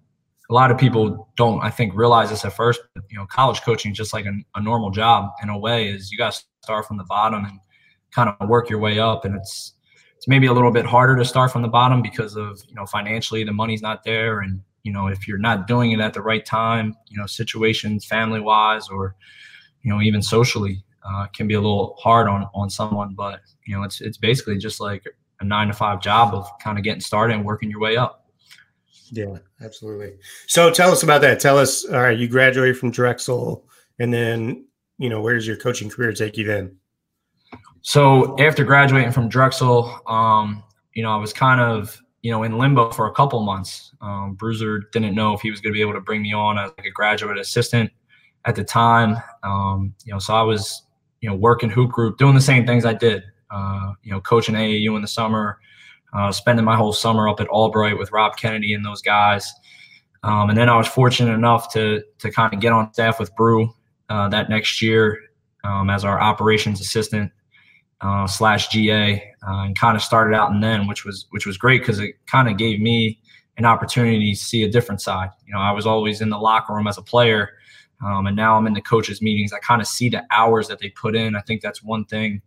a 0.50 0.54
lot 0.54 0.72
of 0.72 0.78
people 0.78 1.30
don't, 1.36 1.62
I 1.62 1.70
think, 1.70 1.94
realize 1.94 2.30
this 2.30 2.46
at 2.46 2.54
first. 2.54 2.82
But, 2.94 3.04
you 3.10 3.18
know, 3.18 3.26
college 3.26 3.62
coaching 3.62 3.92
is 3.92 3.98
just 3.98 4.14
like 4.14 4.26
a, 4.26 4.34
a 4.56 4.62
normal 4.62 4.92
job 4.92 5.32
in 5.44 5.50
a 5.50 5.58
way. 5.58 5.90
Is 5.90 6.12
you 6.12 6.18
got 6.18 6.34
to 6.34 6.44
start 6.64 6.86
from 6.86 6.98
the 6.98 7.04
bottom 7.04 7.44
and 7.44 7.60
kind 8.12 8.34
of 8.40 8.50
work 8.50 8.70
your 8.70 8.80
way 8.80 9.00
up, 9.00 9.26
and 9.26 9.36
it's 9.36 9.74
it's 10.16 10.28
maybe 10.28 10.48
a 10.48 10.54
little 10.54 10.72
bit 10.72 10.86
harder 10.86 11.16
to 11.16 11.26
start 11.26 11.52
from 11.52 11.62
the 11.62 11.68
bottom 11.68 12.02
because 12.02 12.36
of 12.36 12.62
you 12.68 12.76
know 12.76 12.86
financially 12.86 13.44
the 13.44 13.52
money's 13.52 13.82
not 13.82 14.04
there, 14.04 14.40
and 14.40 14.62
you 14.84 14.92
know 14.92 15.08
if 15.08 15.28
you're 15.28 15.38
not 15.38 15.68
doing 15.68 15.92
it 15.92 16.00
at 16.00 16.14
the 16.14 16.22
right 16.22 16.46
time, 16.46 16.96
you 17.10 17.18
know 17.18 17.26
situations 17.26 18.06
family 18.06 18.40
wise 18.40 18.88
or 18.90 19.16
you 19.82 19.92
know 19.92 20.02
even 20.02 20.22
socially 20.22 20.84
uh, 21.04 21.28
can 21.28 21.48
be 21.48 21.54
a 21.54 21.62
little 21.62 21.96
hard 22.00 22.28
on 22.28 22.48
on 22.54 22.70
someone. 22.70 23.16
But 23.16 23.42
you 23.66 23.76
know 23.76 23.84
it's 23.84 24.00
it's 24.00 24.18
basically 24.18 24.58
just 24.58 24.80
like 24.80 25.04
a 25.42 25.46
nine 25.46 25.68
to 25.68 25.74
five 25.74 26.02
job 26.02 26.34
of 26.34 26.50
kind 26.64 26.78
of 26.78 26.84
getting 26.84 27.02
started 27.02 27.36
and 27.36 27.46
working 27.46 27.70
your 27.70 27.82
way 27.82 27.98
up. 27.98 28.27
Yeah, 29.12 29.38
absolutely. 29.62 30.14
So 30.48 30.72
tell 30.72 30.92
us 30.92 31.04
about 31.04 31.22
that. 31.22 31.40
Tell 31.40 31.58
us, 31.58 31.86
all 31.86 32.02
right, 32.02 32.18
you 32.18 32.28
graduated 32.28 32.78
from 32.78 32.92
Drexel, 32.92 33.66
and 34.00 34.14
then, 34.14 34.66
you 34.98 35.10
know, 35.10 35.22
where 35.22 35.36
does 35.36 35.48
your 35.48 35.58
coaching 35.58 35.90
career 35.90 36.12
take 36.14 36.38
you 36.38 36.46
then? 36.46 36.76
So 37.82 38.38
after 38.40 38.64
graduating 38.66 39.12
from 39.12 39.30
Drexel, 39.30 40.02
um, 40.08 40.64
you 40.94 41.04
know, 41.04 41.12
I 41.12 41.18
was 41.18 41.32
kind 41.32 41.62
of, 41.62 42.02
you 42.22 42.32
know, 42.32 42.44
in 42.44 42.58
limbo 42.58 42.92
for 42.92 43.08
a 43.08 43.14
couple 43.14 43.40
months. 43.42 43.94
Um, 44.02 44.34
Bruiser 44.34 44.80
didn't 44.92 45.16
know 45.16 45.34
if 45.34 45.42
he 45.42 45.52
was 45.52 45.62
going 45.62 45.72
to 45.72 45.78
be 45.78 45.82
able 45.82 45.94
to 45.94 46.02
bring 46.02 46.22
me 46.22 46.34
on 46.34 46.58
as 46.58 46.72
like 46.78 46.88
a 46.88 46.92
graduate 46.92 47.38
assistant 47.38 47.92
at 48.46 48.56
the 48.56 48.64
time. 48.64 49.16
Um, 49.44 49.94
you 50.04 50.12
know, 50.12 50.20
so 50.20 50.34
I 50.34 50.42
was, 50.42 50.84
you 51.22 51.30
know, 51.30 51.36
working 51.36 51.70
hoop 51.70 51.92
group, 51.92 52.18
doing 52.18 52.36
the 52.36 52.42
same 52.42 52.66
things 52.66 52.86
I 52.86 52.94
did. 52.94 53.24
Uh, 53.50 53.94
you 54.04 54.12
know, 54.12 54.20
coaching 54.20 54.56
AAU 54.56 54.96
in 54.96 55.02
the 55.02 55.08
summer, 55.08 55.60
uh, 56.14 56.32
spending 56.32 56.66
my 56.66 56.76
whole 56.76 56.94
summer 56.94 57.28
up 57.28 57.40
at 57.40 57.48
Albright 57.48 57.98
with 57.98 58.12
Rob 58.12 58.38
Kennedy 58.38 58.74
and 58.74 58.86
those 58.86 59.02
guys. 59.02 59.52
Um, 60.24 60.50
and 60.50 60.58
then 60.58 60.70
I 60.70 60.78
was 60.78 60.88
fortunate 60.88 61.34
enough 61.34 61.72
to 61.74 62.04
to 62.20 62.32
kind 62.32 62.54
of 62.54 62.60
get 62.60 62.74
on 62.74 62.92
staff 62.94 63.20
with 63.20 63.36
Brew 63.36 63.74
uh, 64.10 64.30
that 64.30 64.50
next 64.50 64.82
year 64.82 65.20
um, 65.64 65.90
as 65.90 66.04
our 66.04 66.20
operations 66.20 66.82
assistant 66.82 67.32
uh, 68.02 68.28
slash 68.28 68.70
GA, 68.70 69.24
uh, 69.48 69.64
and 69.64 69.78
kind 69.78 69.96
of 69.96 70.04
started 70.04 70.36
out 70.36 70.52
and 70.52 70.64
then, 70.64 70.88
which 70.88 71.06
was 71.06 71.28
which 71.32 71.46
was 71.46 71.58
great 71.58 71.82
because 71.82 72.00
it 72.00 72.16
kind 72.28 72.50
of 72.50 72.58
gave 72.58 72.80
me 72.80 73.20
an 73.58 73.66
opportunity 73.66 74.34
to 74.34 74.40
see 74.40 74.64
a 74.64 74.70
different 74.70 75.02
side. 75.02 75.30
You 75.46 75.54
know, 75.54 75.60
I 75.60 75.72
was 75.72 75.86
always 75.86 76.22
in 76.22 76.30
the 76.30 76.38
locker 76.38 76.74
room 76.74 76.88
as 76.88 76.98
a 76.98 77.02
player, 77.02 77.50
um, 78.06 78.28
and 78.28 78.36
now 78.36 78.56
I'm 78.56 78.68
in 78.68 78.74
the 78.74 78.82
coaches' 78.82 79.22
meetings. 79.22 79.52
I 79.52 79.60
kind 79.60 79.82
of 79.82 79.88
see 79.88 80.10
the 80.10 80.24
hours 80.32 80.68
that 80.68 80.80
they 80.80 80.90
put 80.90 81.16
in. 81.16 81.36
I 81.36 81.42
think 81.42 81.62
that's 81.62 81.84
one 81.84 82.06
thing 82.06 82.42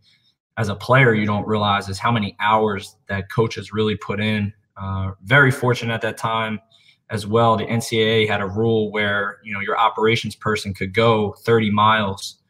as 0.60 0.68
a 0.68 0.74
player 0.74 1.14
you 1.14 1.24
don't 1.24 1.46
realize 1.46 1.88
is 1.88 1.98
how 1.98 2.12
many 2.12 2.36
hours 2.38 2.96
that 3.08 3.32
coaches 3.32 3.72
really 3.72 3.96
put 3.96 4.20
in. 4.20 4.52
Uh, 4.76 5.12
very 5.24 5.50
fortunate 5.50 5.94
at 5.94 6.02
that 6.02 6.18
time 6.18 6.60
as 7.08 7.26
well. 7.26 7.56
The 7.56 7.64
NCAA 7.64 8.28
had 8.28 8.42
a 8.42 8.46
rule 8.46 8.92
where 8.92 9.38
you 9.42 9.54
know 9.54 9.60
your 9.60 9.78
operations 9.78 10.36
person 10.36 10.74
could 10.74 10.92
go 10.92 11.32
30 11.44 11.70
miles 11.70 12.40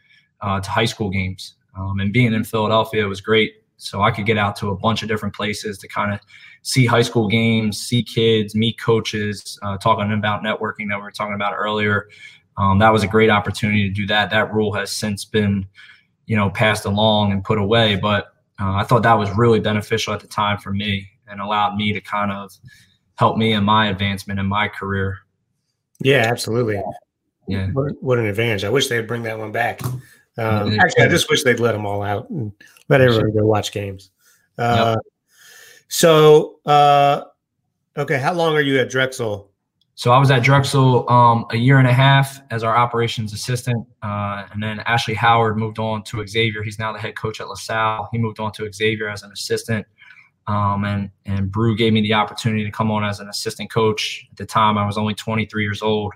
uh, 0.41 0.61
to 0.61 0.69
high 0.69 0.87
school 0.87 1.09
games, 1.09 1.55
um, 1.79 2.01
and 2.01 2.13
being 2.13 2.33
in 2.33 2.43
Philadelphia 2.43 3.07
was 3.07 3.21
great. 3.21 3.53
So 3.77 4.03
I 4.03 4.11
could 4.11 4.27
get 4.27 4.37
out 4.37 4.57
to 4.57 4.71
a 4.71 4.77
bunch 4.77 5.03
of 5.03 5.09
different 5.09 5.35
places 5.35 5.79
to 5.79 5.89
kind 5.89 6.13
of 6.13 6.19
see 6.63 6.87
high 6.87 7.03
school 7.03 7.29
games, 7.29 7.81
see 7.81 8.03
kids, 8.03 8.57
meet 8.57 8.79
coaches, 8.81 9.57
uh, 9.63 9.79
talking 9.79 10.13
about 10.13 10.43
networking 10.43 10.89
that 10.89 10.97
we 10.97 11.03
were 11.03 11.13
talking 11.13 11.35
about 11.35 11.55
earlier. 11.57 12.09
Um, 12.57 12.81
that 12.81 12.93
was 12.93 13.05
a 13.05 13.07
great 13.07 13.31
opportunity 13.31 13.89
to 13.89 13.95
do 13.95 14.07
that. 14.09 14.31
That 14.31 14.53
rule 14.53 14.73
has 14.75 14.91
since 14.91 15.25
been 15.25 15.67
you 16.31 16.37
know, 16.37 16.49
passed 16.49 16.85
along 16.85 17.33
and 17.33 17.43
put 17.43 17.59
away. 17.59 17.97
But 17.97 18.27
uh, 18.61 18.75
I 18.75 18.85
thought 18.85 19.03
that 19.03 19.19
was 19.19 19.29
really 19.37 19.59
beneficial 19.59 20.15
at 20.15 20.21
the 20.21 20.29
time 20.29 20.59
for 20.59 20.73
me 20.73 21.09
and 21.27 21.41
allowed 21.41 21.75
me 21.75 21.93
to 21.93 22.01
kind 22.01 22.31
of 22.31 22.53
help 23.17 23.37
me 23.37 23.53
in 23.53 23.65
my 23.65 23.89
advancement 23.89 24.39
in 24.39 24.47
my 24.47 24.69
career. 24.69 25.19
Yeah, 25.99 26.27
absolutely. 26.29 26.81
Yeah. 27.49 27.71
What, 27.73 28.01
what 28.01 28.19
an 28.21 28.27
advantage. 28.27 28.63
I 28.63 28.69
wish 28.69 28.87
they'd 28.87 29.09
bring 29.09 29.25
that 29.25 29.41
one 29.41 29.51
back. 29.51 29.83
Um, 30.39 30.79
actually, 30.79 31.03
I 31.03 31.09
just 31.09 31.29
wish 31.29 31.43
they'd 31.43 31.59
let 31.59 31.73
them 31.73 31.85
all 31.85 32.01
out 32.01 32.31
and 32.31 32.53
let 32.89 33.01
everyone 33.01 33.37
go 33.37 33.45
watch 33.45 33.73
games. 33.73 34.13
Uh, 34.57 34.99
yep. 34.99 35.05
So, 35.89 36.61
uh, 36.65 37.25
okay, 37.97 38.19
how 38.21 38.35
long 38.35 38.55
are 38.55 38.61
you 38.61 38.79
at 38.79 38.89
Drexel? 38.89 39.50
So 40.01 40.13
I 40.13 40.19
was 40.19 40.31
at 40.31 40.43
Drexel 40.43 41.07
um, 41.11 41.45
a 41.51 41.59
year 41.59 41.79
and 41.79 41.87
a 41.87 41.93
half 41.93 42.41
as 42.51 42.65
our 42.65 42.75
operations 42.75 43.35
assistant, 43.35 43.87
uh, 44.03 44.47
and 44.51 44.63
then 44.63 44.81
Ashley 44.87 45.13
Howard 45.13 45.59
moved 45.59 45.79
on 45.79 46.03
to 46.05 46.27
Xavier. 46.27 46.63
He's 46.63 46.79
now 46.79 46.91
the 46.91 46.99
head 46.99 47.17
coach 47.17 47.39
at 47.39 47.49
LaSalle. 47.49 48.09
He 48.11 48.17
moved 48.17 48.41
on 48.41 48.51
to 48.53 48.73
Xavier 48.73 49.11
as 49.11 49.25
an 49.25 49.31
assistant, 49.31 49.87
um, 50.47 50.87
and 50.87 51.11
and 51.27 51.53
Brew 51.53 51.77
gave 51.77 51.93
me 51.93 52.01
the 52.01 52.15
opportunity 52.15 52.65
to 52.65 52.71
come 52.71 52.91
on 52.91 53.05
as 53.05 53.21
an 53.21 53.29
assistant 53.29 53.71
coach. 53.71 54.27
At 54.31 54.39
the 54.39 54.47
time, 54.47 54.79
I 54.79 54.87
was 54.87 54.97
only 54.97 55.15
23 55.15 55.63
years 55.63 55.83
old. 55.83 56.15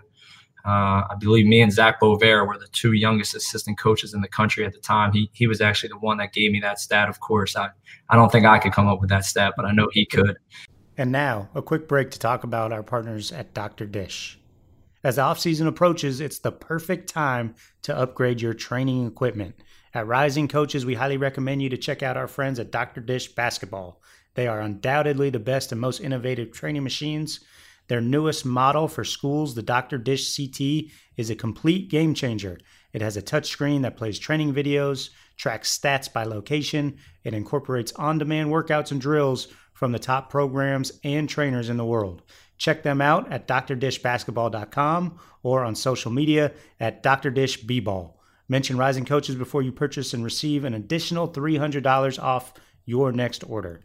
Uh, 0.64 1.04
I 1.10 1.16
believe 1.20 1.44
me 1.44 1.60
and 1.60 1.70
Zach 1.70 2.00
Bover 2.00 2.46
were 2.46 2.56
the 2.56 2.68
two 2.72 2.92
youngest 2.92 3.34
assistant 3.34 3.78
coaches 3.78 4.14
in 4.14 4.22
the 4.22 4.28
country 4.28 4.64
at 4.64 4.72
the 4.72 4.78
time. 4.78 5.12
He 5.12 5.28
he 5.34 5.46
was 5.46 5.60
actually 5.60 5.90
the 5.90 5.98
one 5.98 6.16
that 6.16 6.32
gave 6.32 6.52
me 6.52 6.60
that 6.60 6.78
stat. 6.78 7.10
Of 7.10 7.20
course, 7.20 7.54
I 7.54 7.68
I 8.08 8.16
don't 8.16 8.32
think 8.32 8.46
I 8.46 8.58
could 8.58 8.72
come 8.72 8.88
up 8.88 9.02
with 9.02 9.10
that 9.10 9.26
stat, 9.26 9.52
but 9.58 9.66
I 9.66 9.72
know 9.72 9.90
he 9.92 10.06
could. 10.06 10.38
And 10.96 11.10
now, 11.10 11.48
a 11.54 11.62
quick 11.62 11.88
break 11.88 12.10
to 12.12 12.18
talk 12.18 12.44
about 12.44 12.72
our 12.72 12.82
partners 12.82 13.32
at 13.32 13.54
Dr. 13.54 13.86
Dish. 13.86 14.38
As 15.02 15.16
the 15.16 15.22
offseason 15.22 15.66
approaches, 15.66 16.20
it's 16.20 16.38
the 16.38 16.52
perfect 16.52 17.08
time 17.08 17.54
to 17.82 17.96
upgrade 17.96 18.40
your 18.40 18.54
training 18.54 19.06
equipment. 19.06 19.56
At 19.92 20.06
Rising 20.06 20.48
Coaches, 20.48 20.86
we 20.86 20.94
highly 20.94 21.16
recommend 21.16 21.62
you 21.62 21.68
to 21.68 21.76
check 21.76 22.02
out 22.02 22.16
our 22.16 22.28
friends 22.28 22.58
at 22.58 22.70
Dr. 22.70 23.00
Dish 23.00 23.28
Basketball. 23.28 24.00
They 24.34 24.46
are 24.46 24.60
undoubtedly 24.60 25.30
the 25.30 25.38
best 25.38 25.72
and 25.72 25.80
most 25.80 26.00
innovative 26.00 26.52
training 26.52 26.84
machines 26.84 27.40
their 27.88 28.00
newest 28.00 28.46
model 28.46 28.88
for 28.88 29.04
schools, 29.04 29.54
the 29.54 29.62
Dr. 29.62 29.98
Dish 29.98 30.36
CT, 30.36 30.90
is 31.16 31.28
a 31.28 31.36
complete 31.36 31.90
game 31.90 32.14
changer. 32.14 32.58
It 32.92 33.02
has 33.02 33.16
a 33.16 33.22
touchscreen 33.22 33.82
that 33.82 33.96
plays 33.96 34.18
training 34.18 34.54
videos, 34.54 35.10
tracks 35.36 35.76
stats 35.76 36.10
by 36.10 36.24
location, 36.24 36.96
it 37.24 37.34
incorporates 37.34 37.92
on 37.92 38.18
demand 38.18 38.50
workouts 38.50 38.90
and 38.90 39.00
drills 39.00 39.48
from 39.74 39.92
the 39.92 39.98
top 39.98 40.30
programs 40.30 40.92
and 41.04 41.28
trainers 41.28 41.68
in 41.68 41.76
the 41.76 41.84
world. 41.84 42.22
Check 42.56 42.82
them 42.82 43.02
out 43.02 43.30
at 43.30 43.46
drdishbasketball.com 43.46 45.18
or 45.42 45.64
on 45.64 45.74
social 45.74 46.10
media 46.10 46.52
at 46.80 47.02
drdishbball. 47.02 48.14
Mention 48.48 48.78
Rising 48.78 49.04
Coaches 49.04 49.34
before 49.36 49.62
you 49.62 49.72
purchase 49.72 50.14
and 50.14 50.24
receive 50.24 50.64
an 50.64 50.74
additional 50.74 51.28
$300 51.28 52.22
off 52.22 52.54
your 52.86 53.12
next 53.12 53.42
order. 53.44 53.80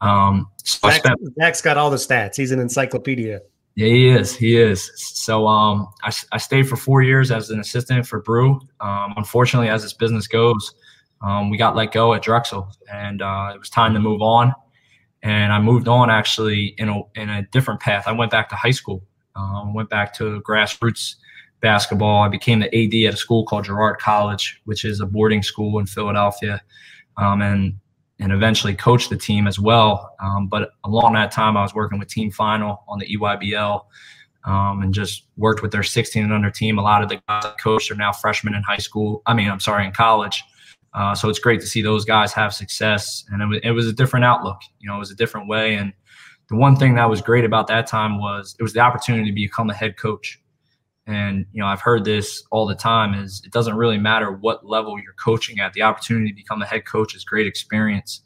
Um, 0.00 0.48
so 0.62 0.88
Zach, 0.88 1.00
spent, 1.00 1.20
Zach's 1.40 1.62
got 1.62 1.76
all 1.76 1.90
the 1.90 1.96
stats. 1.96 2.36
He's 2.36 2.50
an 2.50 2.60
encyclopedia. 2.60 3.40
Yeah, 3.76 3.86
he 3.88 4.08
is. 4.08 4.36
He 4.36 4.56
is. 4.56 4.90
So 4.96 5.46
um, 5.46 5.88
I, 6.02 6.12
I 6.32 6.38
stayed 6.38 6.68
for 6.68 6.76
four 6.76 7.02
years 7.02 7.30
as 7.30 7.50
an 7.50 7.60
assistant 7.60 8.06
for 8.06 8.20
Brew. 8.20 8.60
Um, 8.80 9.14
unfortunately, 9.16 9.68
as 9.68 9.82
this 9.82 9.92
business 9.92 10.26
goes, 10.26 10.74
um, 11.20 11.50
we 11.50 11.56
got 11.56 11.74
let 11.74 11.92
go 11.92 12.14
at 12.14 12.22
Drexel, 12.22 12.68
and 12.92 13.22
uh, 13.22 13.52
it 13.54 13.58
was 13.58 13.70
time 13.70 13.94
to 13.94 14.00
move 14.00 14.20
on. 14.20 14.54
And 15.24 15.52
I 15.52 15.58
moved 15.58 15.88
on 15.88 16.10
actually 16.10 16.74
in 16.78 16.88
a 16.88 17.00
in 17.16 17.30
a 17.30 17.42
different 17.50 17.80
path. 17.80 18.04
I 18.06 18.12
went 18.12 18.30
back 18.30 18.48
to 18.50 18.54
high 18.54 18.70
school. 18.70 19.02
Um, 19.34 19.74
went 19.74 19.90
back 19.90 20.14
to 20.18 20.40
grassroots 20.48 21.16
basketball. 21.60 22.22
I 22.22 22.28
became 22.28 22.60
the 22.60 22.66
AD 22.66 23.08
at 23.08 23.14
a 23.14 23.16
school 23.16 23.44
called 23.44 23.64
Girard 23.64 23.98
College, 23.98 24.60
which 24.66 24.84
is 24.84 25.00
a 25.00 25.06
boarding 25.06 25.42
school 25.42 25.80
in 25.80 25.86
Philadelphia. 25.86 26.62
Um, 27.16 27.42
and 27.42 27.74
and 28.20 28.32
eventually 28.32 28.74
coached 28.74 29.10
the 29.10 29.16
team 29.16 29.46
as 29.46 29.58
well. 29.58 30.14
Um, 30.20 30.46
but 30.46 30.70
along 30.84 31.14
that 31.14 31.32
time, 31.32 31.56
I 31.56 31.62
was 31.62 31.74
working 31.74 31.98
with 31.98 32.08
Team 32.08 32.30
Final 32.30 32.84
on 32.86 32.98
the 32.98 33.16
EYBL 33.16 33.82
um, 34.44 34.82
and 34.82 34.94
just 34.94 35.24
worked 35.36 35.62
with 35.62 35.72
their 35.72 35.82
16 35.82 36.22
and 36.22 36.32
under 36.32 36.50
team. 36.50 36.78
A 36.78 36.82
lot 36.82 37.02
of 37.02 37.08
the 37.08 37.16
guys 37.28 37.44
I 37.44 37.54
coached 37.60 37.90
are 37.90 37.96
now 37.96 38.12
freshmen 38.12 38.54
in 38.54 38.62
high 38.62 38.78
school. 38.78 39.22
I 39.26 39.34
mean, 39.34 39.50
I'm 39.50 39.60
sorry, 39.60 39.84
in 39.84 39.92
college. 39.92 40.44
Uh, 40.94 41.14
so 41.14 41.28
it's 41.28 41.40
great 41.40 41.60
to 41.60 41.66
see 41.66 41.82
those 41.82 42.04
guys 42.04 42.32
have 42.32 42.54
success. 42.54 43.24
And 43.30 43.42
it 43.42 43.46
was, 43.46 43.60
it 43.64 43.70
was 43.72 43.86
a 43.88 43.92
different 43.92 44.24
outlook. 44.24 44.58
You 44.78 44.88
know, 44.88 44.96
it 44.96 45.00
was 45.00 45.10
a 45.10 45.16
different 45.16 45.48
way. 45.48 45.74
And 45.74 45.92
the 46.48 46.56
one 46.56 46.76
thing 46.76 46.94
that 46.94 47.08
was 47.08 47.20
great 47.20 47.44
about 47.44 47.66
that 47.68 47.86
time 47.86 48.20
was 48.20 48.54
it 48.58 48.62
was 48.62 48.72
the 48.72 48.80
opportunity 48.80 49.30
to 49.30 49.34
become 49.34 49.70
a 49.70 49.74
head 49.74 49.96
coach 49.96 50.40
and 51.06 51.44
you 51.52 51.60
know 51.60 51.66
i've 51.66 51.80
heard 51.80 52.04
this 52.04 52.42
all 52.50 52.66
the 52.66 52.74
time 52.74 53.14
is 53.14 53.42
it 53.44 53.52
doesn't 53.52 53.76
really 53.76 53.98
matter 53.98 54.32
what 54.32 54.64
level 54.66 54.98
you're 54.98 55.14
coaching 55.14 55.60
at 55.60 55.72
the 55.74 55.82
opportunity 55.82 56.30
to 56.30 56.34
become 56.34 56.62
a 56.62 56.66
head 56.66 56.86
coach 56.86 57.14
is 57.14 57.24
great 57.24 57.46
experience 57.46 58.22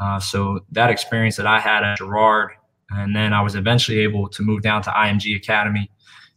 uh, 0.00 0.18
so 0.18 0.60
that 0.70 0.90
experience 0.90 1.36
that 1.36 1.46
i 1.46 1.58
had 1.58 1.82
at 1.84 1.98
Girard, 1.98 2.50
and 2.90 3.14
then 3.14 3.32
i 3.32 3.40
was 3.40 3.54
eventually 3.54 3.98
able 3.98 4.28
to 4.28 4.42
move 4.42 4.62
down 4.62 4.82
to 4.82 4.90
img 4.90 5.36
academy 5.36 5.90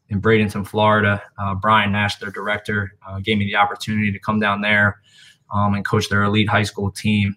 in 0.09 0.21
bradenton 0.21 0.65
florida 0.65 1.21
uh, 1.39 1.55
brian 1.55 1.91
nash 1.91 2.17
their 2.17 2.31
director 2.31 2.91
uh, 3.07 3.19
gave 3.19 3.37
me 3.37 3.45
the 3.45 3.55
opportunity 3.55 4.11
to 4.11 4.19
come 4.19 4.39
down 4.39 4.61
there 4.61 5.01
um, 5.53 5.73
and 5.73 5.85
coach 5.85 6.09
their 6.09 6.23
elite 6.23 6.49
high 6.49 6.63
school 6.63 6.91
team 6.91 7.35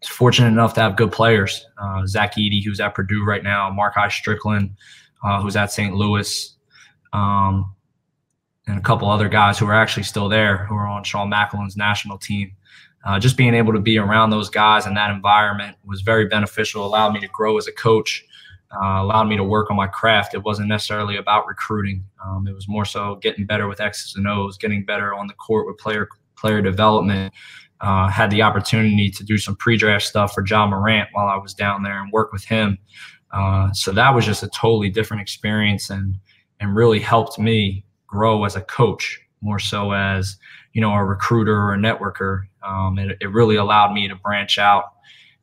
It's 0.00 0.08
fortunate 0.08 0.48
enough 0.48 0.74
to 0.74 0.80
have 0.80 0.96
good 0.96 1.12
players 1.12 1.66
uh, 1.80 2.06
zach 2.06 2.34
Edey, 2.36 2.64
who's 2.64 2.80
at 2.80 2.94
purdue 2.94 3.24
right 3.24 3.42
now 3.42 3.70
mark 3.70 3.96
i 3.96 4.08
strickland 4.08 4.70
uh, 5.24 5.40
who's 5.40 5.56
at 5.56 5.72
st 5.72 5.94
louis 5.94 6.56
um, 7.12 7.74
and 8.70 8.78
a 8.78 8.82
couple 8.82 9.10
other 9.10 9.28
guys 9.28 9.58
who 9.58 9.66
are 9.66 9.74
actually 9.74 10.04
still 10.04 10.28
there 10.28 10.58
who 10.66 10.74
are 10.74 10.86
on 10.86 11.04
Sean 11.04 11.30
McAloon's 11.30 11.76
national 11.76 12.18
team. 12.18 12.52
Uh, 13.04 13.18
just 13.18 13.36
being 13.36 13.54
able 13.54 13.72
to 13.72 13.80
be 13.80 13.98
around 13.98 14.30
those 14.30 14.50
guys 14.50 14.86
in 14.86 14.94
that 14.94 15.10
environment 15.10 15.76
was 15.84 16.02
very 16.02 16.26
beneficial, 16.26 16.84
allowed 16.84 17.12
me 17.12 17.20
to 17.20 17.28
grow 17.28 17.56
as 17.56 17.66
a 17.66 17.72
coach, 17.72 18.24
uh, 18.72 19.00
allowed 19.00 19.24
me 19.24 19.36
to 19.36 19.44
work 19.44 19.70
on 19.70 19.76
my 19.76 19.86
craft. 19.86 20.34
It 20.34 20.42
wasn't 20.42 20.68
necessarily 20.68 21.16
about 21.16 21.46
recruiting. 21.46 22.04
Um, 22.24 22.46
it 22.46 22.54
was 22.54 22.68
more 22.68 22.84
so 22.84 23.16
getting 23.16 23.46
better 23.46 23.68
with 23.68 23.80
X's 23.80 24.16
and 24.16 24.28
O's, 24.28 24.58
getting 24.58 24.84
better 24.84 25.14
on 25.14 25.26
the 25.26 25.34
court 25.34 25.66
with 25.66 25.78
player 25.78 26.06
player 26.40 26.62
development. 26.62 27.34
Uh, 27.80 28.08
had 28.08 28.30
the 28.30 28.42
opportunity 28.42 29.10
to 29.10 29.24
do 29.24 29.38
some 29.38 29.56
pre-draft 29.56 30.04
stuff 30.04 30.34
for 30.34 30.44
Ja 30.46 30.66
Morant 30.66 31.08
while 31.12 31.28
I 31.28 31.36
was 31.36 31.54
down 31.54 31.82
there 31.82 32.02
and 32.02 32.12
work 32.12 32.30
with 32.30 32.44
him. 32.44 32.76
Uh, 33.32 33.72
so 33.72 33.90
that 33.92 34.14
was 34.14 34.26
just 34.26 34.42
a 34.42 34.48
totally 34.48 34.90
different 34.90 35.22
experience 35.22 35.88
and 35.88 36.16
and 36.58 36.76
really 36.76 37.00
helped 37.00 37.38
me 37.38 37.84
grow 38.06 38.44
as 38.44 38.56
a 38.56 38.60
coach 38.60 39.20
more 39.40 39.58
so 39.58 39.92
as 39.92 40.36
you 40.72 40.80
know 40.80 40.92
a 40.92 41.04
recruiter 41.04 41.56
or 41.56 41.74
a 41.74 41.78
networker 41.78 42.42
um, 42.62 42.98
it, 42.98 43.16
it, 43.20 43.30
really 43.30 43.56
allowed 43.56 43.92
me 43.92 44.08
to 44.08 44.14
branch 44.16 44.58
out 44.58 44.92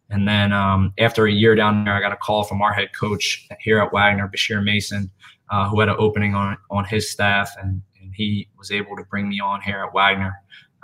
and 0.09 0.27
then 0.27 0.51
um, 0.51 0.93
after 0.99 1.25
a 1.25 1.31
year 1.31 1.55
down 1.55 1.83
there 1.83 1.93
i 1.93 2.01
got 2.01 2.11
a 2.11 2.17
call 2.17 2.43
from 2.43 2.61
our 2.61 2.73
head 2.73 2.89
coach 2.97 3.47
here 3.59 3.79
at 3.79 3.91
wagner 3.93 4.29
bashir 4.29 4.63
mason 4.63 5.09
uh, 5.49 5.67
who 5.69 5.79
had 5.79 5.89
an 5.89 5.95
opening 5.97 6.35
on 6.35 6.57
on 6.69 6.85
his 6.85 7.09
staff 7.09 7.51
and, 7.61 7.81
and 8.01 8.13
he 8.13 8.47
was 8.57 8.71
able 8.71 8.95
to 8.95 9.03
bring 9.05 9.27
me 9.29 9.39
on 9.39 9.61
here 9.61 9.83
at 9.87 9.93
wagner 9.93 10.35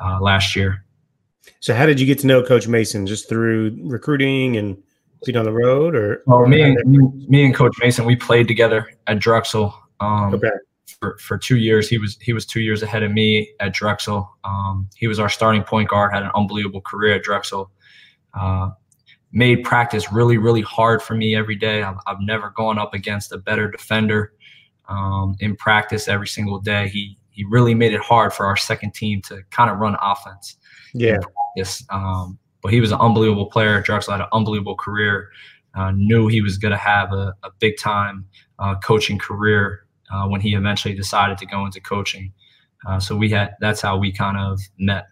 uh, 0.03 0.19
last 0.19 0.55
year 0.55 0.85
so 1.59 1.73
how 1.73 1.85
did 1.85 1.99
you 1.99 2.05
get 2.05 2.19
to 2.19 2.27
know 2.27 2.43
coach 2.43 2.67
mason 2.67 3.05
just 3.07 3.29
through 3.29 3.77
recruiting 3.83 4.57
and 4.57 4.77
being 5.25 5.37
on 5.37 5.45
the 5.45 5.51
road 5.51 5.95
or 5.95 6.21
well 6.25 6.45
me 6.45 6.61
and 6.61 6.77
me, 6.85 6.99
me 7.27 7.45
and 7.45 7.55
coach 7.55 7.73
mason 7.79 8.05
we 8.05 8.15
played 8.15 8.47
together 8.47 8.89
at 9.07 9.19
drexel 9.19 9.73
um, 10.03 10.33
okay. 10.35 10.49
For, 10.99 11.17
for 11.17 11.37
two 11.37 11.57
years, 11.57 11.89
he 11.89 11.97
was 11.97 12.17
he 12.21 12.33
was 12.33 12.45
two 12.45 12.61
years 12.61 12.83
ahead 12.83 13.03
of 13.03 13.11
me 13.11 13.49
at 13.59 13.73
Drexel. 13.73 14.29
Um, 14.43 14.89
he 14.95 15.07
was 15.07 15.19
our 15.19 15.29
starting 15.29 15.63
point 15.63 15.89
guard. 15.89 16.13
Had 16.13 16.23
an 16.23 16.31
unbelievable 16.35 16.81
career 16.81 17.15
at 17.15 17.23
Drexel. 17.23 17.71
Uh, 18.33 18.71
made 19.31 19.63
practice 19.63 20.11
really 20.11 20.37
really 20.37 20.61
hard 20.61 21.01
for 21.01 21.15
me 21.15 21.35
every 21.35 21.55
day. 21.55 21.83
I've, 21.83 21.97
I've 22.05 22.21
never 22.21 22.51
gone 22.51 22.77
up 22.77 22.93
against 22.93 23.31
a 23.31 23.37
better 23.37 23.69
defender 23.69 24.33
um, 24.87 25.35
in 25.39 25.55
practice 25.55 26.07
every 26.07 26.27
single 26.27 26.59
day. 26.59 26.89
He 26.89 27.17
he 27.33 27.43
really 27.45 27.73
made 27.73 27.93
it 27.93 28.01
hard 28.01 28.33
for 28.33 28.45
our 28.45 28.55
second 28.55 28.93
team 28.93 29.21
to 29.23 29.41
kind 29.51 29.69
of 29.69 29.77
run 29.77 29.95
offense. 30.01 30.57
Yeah. 30.93 31.17
Yes. 31.55 31.83
Um, 31.89 32.37
but 32.61 32.71
he 32.71 32.79
was 32.79 32.91
an 32.91 32.99
unbelievable 32.99 33.47
player. 33.47 33.81
Drexel 33.81 34.13
had 34.13 34.21
an 34.21 34.27
unbelievable 34.31 34.75
career. 34.75 35.29
Uh, 35.75 35.91
knew 35.91 36.27
he 36.27 36.41
was 36.41 36.57
going 36.57 36.71
to 36.71 36.77
have 36.77 37.11
a, 37.11 37.33
a 37.43 37.49
big 37.59 37.77
time 37.77 38.25
uh, 38.59 38.75
coaching 38.83 39.17
career 39.17 39.85
uh, 40.11 40.27
when 40.27 40.39
he 40.39 40.53
eventually 40.53 40.93
decided 40.93 41.37
to 41.39 41.45
go 41.45 41.65
into 41.65 41.81
coaching. 41.81 42.31
Uh, 42.87 42.99
so 42.99 43.15
we 43.15 43.29
had 43.29 43.55
that's 43.59 43.81
how 43.81 43.97
we 43.97 44.11
kind 44.11 44.37
of 44.37 44.59
met. 44.77 45.07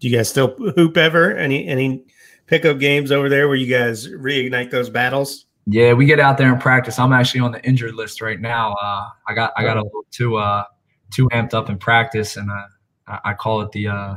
Do 0.00 0.08
you 0.08 0.16
guys 0.16 0.28
still 0.28 0.54
hoop 0.76 0.96
ever? 0.96 1.36
Any 1.36 1.66
any 1.66 2.04
pickup 2.46 2.78
games 2.78 3.10
over 3.10 3.28
there 3.28 3.48
where 3.48 3.56
you 3.56 3.66
guys 3.66 4.08
reignite 4.08 4.70
those 4.70 4.90
battles? 4.90 5.46
Yeah, 5.66 5.92
we 5.92 6.04
get 6.04 6.18
out 6.18 6.36
there 6.36 6.52
and 6.52 6.60
practice. 6.60 6.98
I'm 6.98 7.12
actually 7.12 7.40
on 7.40 7.52
the 7.52 7.64
injured 7.64 7.94
list 7.94 8.20
right 8.20 8.40
now. 8.40 8.74
Uh, 8.82 9.08
I 9.28 9.34
got 9.34 9.52
I 9.56 9.62
got 9.62 9.76
a 9.76 9.82
little 9.82 10.04
too 10.10 10.36
uh, 10.36 10.64
too 11.10 11.28
amped 11.32 11.54
up 11.54 11.68
in 11.68 11.78
practice, 11.78 12.36
and 12.36 12.50
I, 12.50 13.18
I 13.24 13.34
call 13.34 13.60
it 13.60 13.72
the 13.72 13.88
uh, 13.88 14.14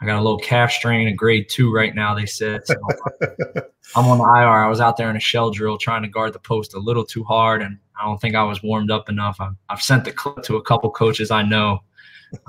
I 0.00 0.06
got 0.06 0.18
a 0.18 0.22
little 0.22 0.38
calf 0.38 0.70
strain, 0.70 1.08
a 1.08 1.12
grade 1.12 1.48
two 1.48 1.72
right 1.72 1.94
now. 1.94 2.14
They 2.14 2.26
said 2.26 2.66
so 2.66 2.74
I'm 3.94 4.06
on 4.06 4.18
the 4.18 4.24
IR. 4.24 4.64
I 4.64 4.68
was 4.68 4.80
out 4.80 4.96
there 4.96 5.10
in 5.10 5.16
a 5.16 5.20
shell 5.20 5.50
drill 5.50 5.78
trying 5.78 6.02
to 6.02 6.08
guard 6.08 6.32
the 6.32 6.38
post 6.38 6.74
a 6.74 6.78
little 6.78 7.04
too 7.04 7.24
hard, 7.24 7.62
and 7.62 7.78
I 8.00 8.04
don't 8.04 8.20
think 8.20 8.34
I 8.34 8.42
was 8.42 8.62
warmed 8.62 8.90
up 8.90 9.08
enough. 9.08 9.40
I've, 9.40 9.56
I've 9.68 9.82
sent 9.82 10.04
the 10.04 10.12
clip 10.12 10.42
to 10.44 10.56
a 10.56 10.62
couple 10.62 10.90
coaches 10.90 11.30
I 11.30 11.42
know 11.42 11.80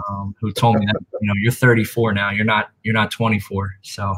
um, 0.09 0.35
who 0.39 0.51
told 0.51 0.77
me 0.77 0.85
that 0.87 0.99
you 1.21 1.27
know 1.27 1.33
you're 1.39 1.51
34 1.51 2.13
now. 2.13 2.31
You're 2.31 2.45
not 2.45 2.69
you're 2.83 2.93
not 2.93 3.11
24. 3.11 3.75
So 3.81 4.13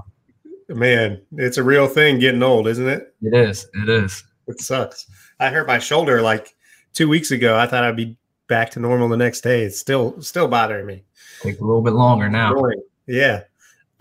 man, 0.70 1.22
it's 1.34 1.58
a 1.58 1.64
real 1.64 1.88
thing 1.88 2.20
getting 2.20 2.44
old, 2.44 2.68
isn't 2.68 2.88
it? 2.88 3.14
It 3.22 3.36
is. 3.36 3.68
It 3.74 3.90
is. 3.90 4.24
It 4.48 4.60
sucks. 4.62 5.06
I 5.40 5.50
hurt 5.50 5.68
my 5.68 5.80
shoulder 5.80 6.22
like 6.22 6.56
two 6.94 7.08
weeks 7.08 7.32
ago. 7.32 7.58
I 7.58 7.68
thought 7.68 7.84
I'd 7.84 7.96
be 7.96 8.18
back 8.50 8.72
to 8.72 8.82
normal 8.82 9.08
the 9.08 9.16
next 9.16 9.42
day. 9.42 9.64
It's 9.64 9.80
still 9.80 10.22
still 10.22 10.50
bothering 10.50 10.86
me. 10.86 11.04
Take 11.42 11.62
a 11.62 11.64
little 11.64 11.82
bit 11.82 11.94
longer 11.94 12.28
now. 12.28 12.54
Yeah. 13.08 13.44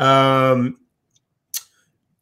Um, 0.01 0.79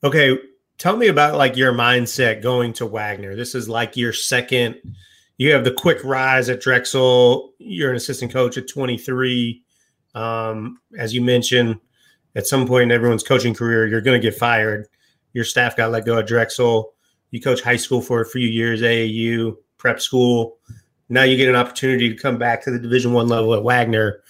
okay, 0.05 0.39
tell 0.77 0.97
me 0.97 1.09
about 1.09 1.37
like 1.37 1.57
your 1.57 1.73
mindset 1.73 2.43
going 2.43 2.75
to 2.75 2.87
Wagner. 2.87 3.35
This 3.35 3.55
is 3.55 3.69
like 3.69 3.97
your 3.97 4.13
second. 4.13 4.77
You 5.39 5.53
have 5.53 5.65
the 5.65 5.73
quick 5.73 6.03
rise 6.05 6.49
at 6.49 6.61
Drexel. 6.61 7.53
You're 7.59 7.91
an 7.91 7.97
assistant 7.97 8.33
coach 8.33 8.57
at 8.59 8.69
23. 8.69 9.63
Um, 10.15 10.81
as 10.99 11.15
you 11.15 11.23
mentioned, 11.23 11.79
at 12.35 12.47
some 12.47 12.67
point 12.67 12.85
in 12.85 12.91
everyone's 12.91 13.23
coaching 13.23 13.55
career, 13.55 13.87
you're 13.87 14.01
going 14.01 14.21
to 14.21 14.31
get 14.31 14.39
fired. 14.39 14.87
Your 15.35 15.45
staff 15.45 15.77
got 15.77 15.91
let 15.91 16.07
go 16.07 16.19
at 16.19 16.27
Drexel. 16.27 16.95
You 17.31 17.41
coach 17.41 17.61
high 17.61 17.77
school 17.77 18.01
for 18.01 18.23
a 18.23 18.27
few 18.27 18.47
years, 18.47 18.81
AAU, 18.81 19.57
prep 19.77 20.01
school. 20.01 20.59
Now 21.09 21.23
you 21.23 21.37
get 21.37 21.49
an 21.49 21.57
opportunity 21.57 22.09
to 22.09 22.17
come 22.17 22.39
back 22.39 22.63
to 22.65 22.71
the 22.71 22.79
Division 22.79 23.13
One 23.13 23.29
level 23.29 23.55
at 23.55 23.63
Wagner. 23.63 24.23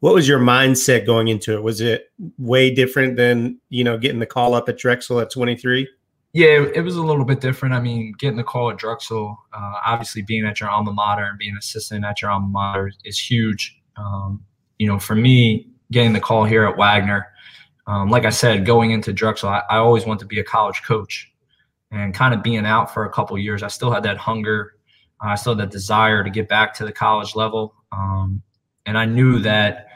What 0.00 0.14
was 0.14 0.26
your 0.26 0.40
mindset 0.40 1.06
going 1.06 1.28
into 1.28 1.54
it? 1.54 1.62
Was 1.62 1.80
it 1.80 2.10
way 2.38 2.74
different 2.74 3.16
than 3.16 3.60
you 3.68 3.84
know 3.84 3.98
getting 3.98 4.18
the 4.18 4.26
call 4.26 4.54
up 4.54 4.68
at 4.68 4.78
Drexel 4.78 5.20
at 5.20 5.30
23? 5.30 5.88
Yeah, 6.34 6.64
it 6.74 6.80
was 6.80 6.96
a 6.96 7.02
little 7.02 7.26
bit 7.26 7.40
different. 7.40 7.74
I 7.74 7.80
mean, 7.80 8.14
getting 8.18 8.38
the 8.38 8.44
call 8.44 8.70
at 8.70 8.78
Drexel, 8.78 9.36
uh, 9.52 9.74
obviously 9.84 10.22
being 10.22 10.46
at 10.46 10.60
your 10.60 10.70
alma 10.70 10.92
mater 10.92 11.24
and 11.24 11.38
being 11.38 11.56
assistant 11.58 12.06
at 12.06 12.22
your 12.22 12.30
alma 12.30 12.48
mater 12.48 12.90
is 13.04 13.18
huge. 13.18 13.78
Um, 13.96 14.42
you 14.78 14.86
know, 14.86 14.98
for 14.98 15.14
me, 15.14 15.68
getting 15.90 16.14
the 16.14 16.20
call 16.20 16.44
here 16.46 16.64
at 16.64 16.78
Wagner, 16.78 17.26
um, 17.86 18.08
like 18.08 18.24
I 18.24 18.30
said, 18.30 18.64
going 18.64 18.92
into 18.92 19.12
Drexel, 19.12 19.50
I, 19.50 19.62
I 19.68 19.76
always 19.76 20.06
want 20.06 20.20
to 20.20 20.26
be 20.26 20.40
a 20.40 20.44
college 20.44 20.82
coach, 20.82 21.30
and 21.90 22.14
kind 22.14 22.32
of 22.32 22.42
being 22.42 22.64
out 22.64 22.92
for 22.92 23.04
a 23.04 23.10
couple 23.10 23.36
years, 23.36 23.62
I 23.62 23.68
still 23.68 23.90
had 23.90 24.02
that 24.04 24.16
hunger 24.16 24.76
I 25.22 25.34
still 25.36 25.56
had 25.56 25.70
desire 25.70 26.24
to 26.24 26.30
get 26.30 26.48
back 26.48 26.74
to 26.74 26.84
the 26.84 26.92
college 26.92 27.34
level. 27.34 27.74
Um, 27.92 28.42
and 28.86 28.98
I 28.98 29.04
knew 29.04 29.38
that, 29.40 29.88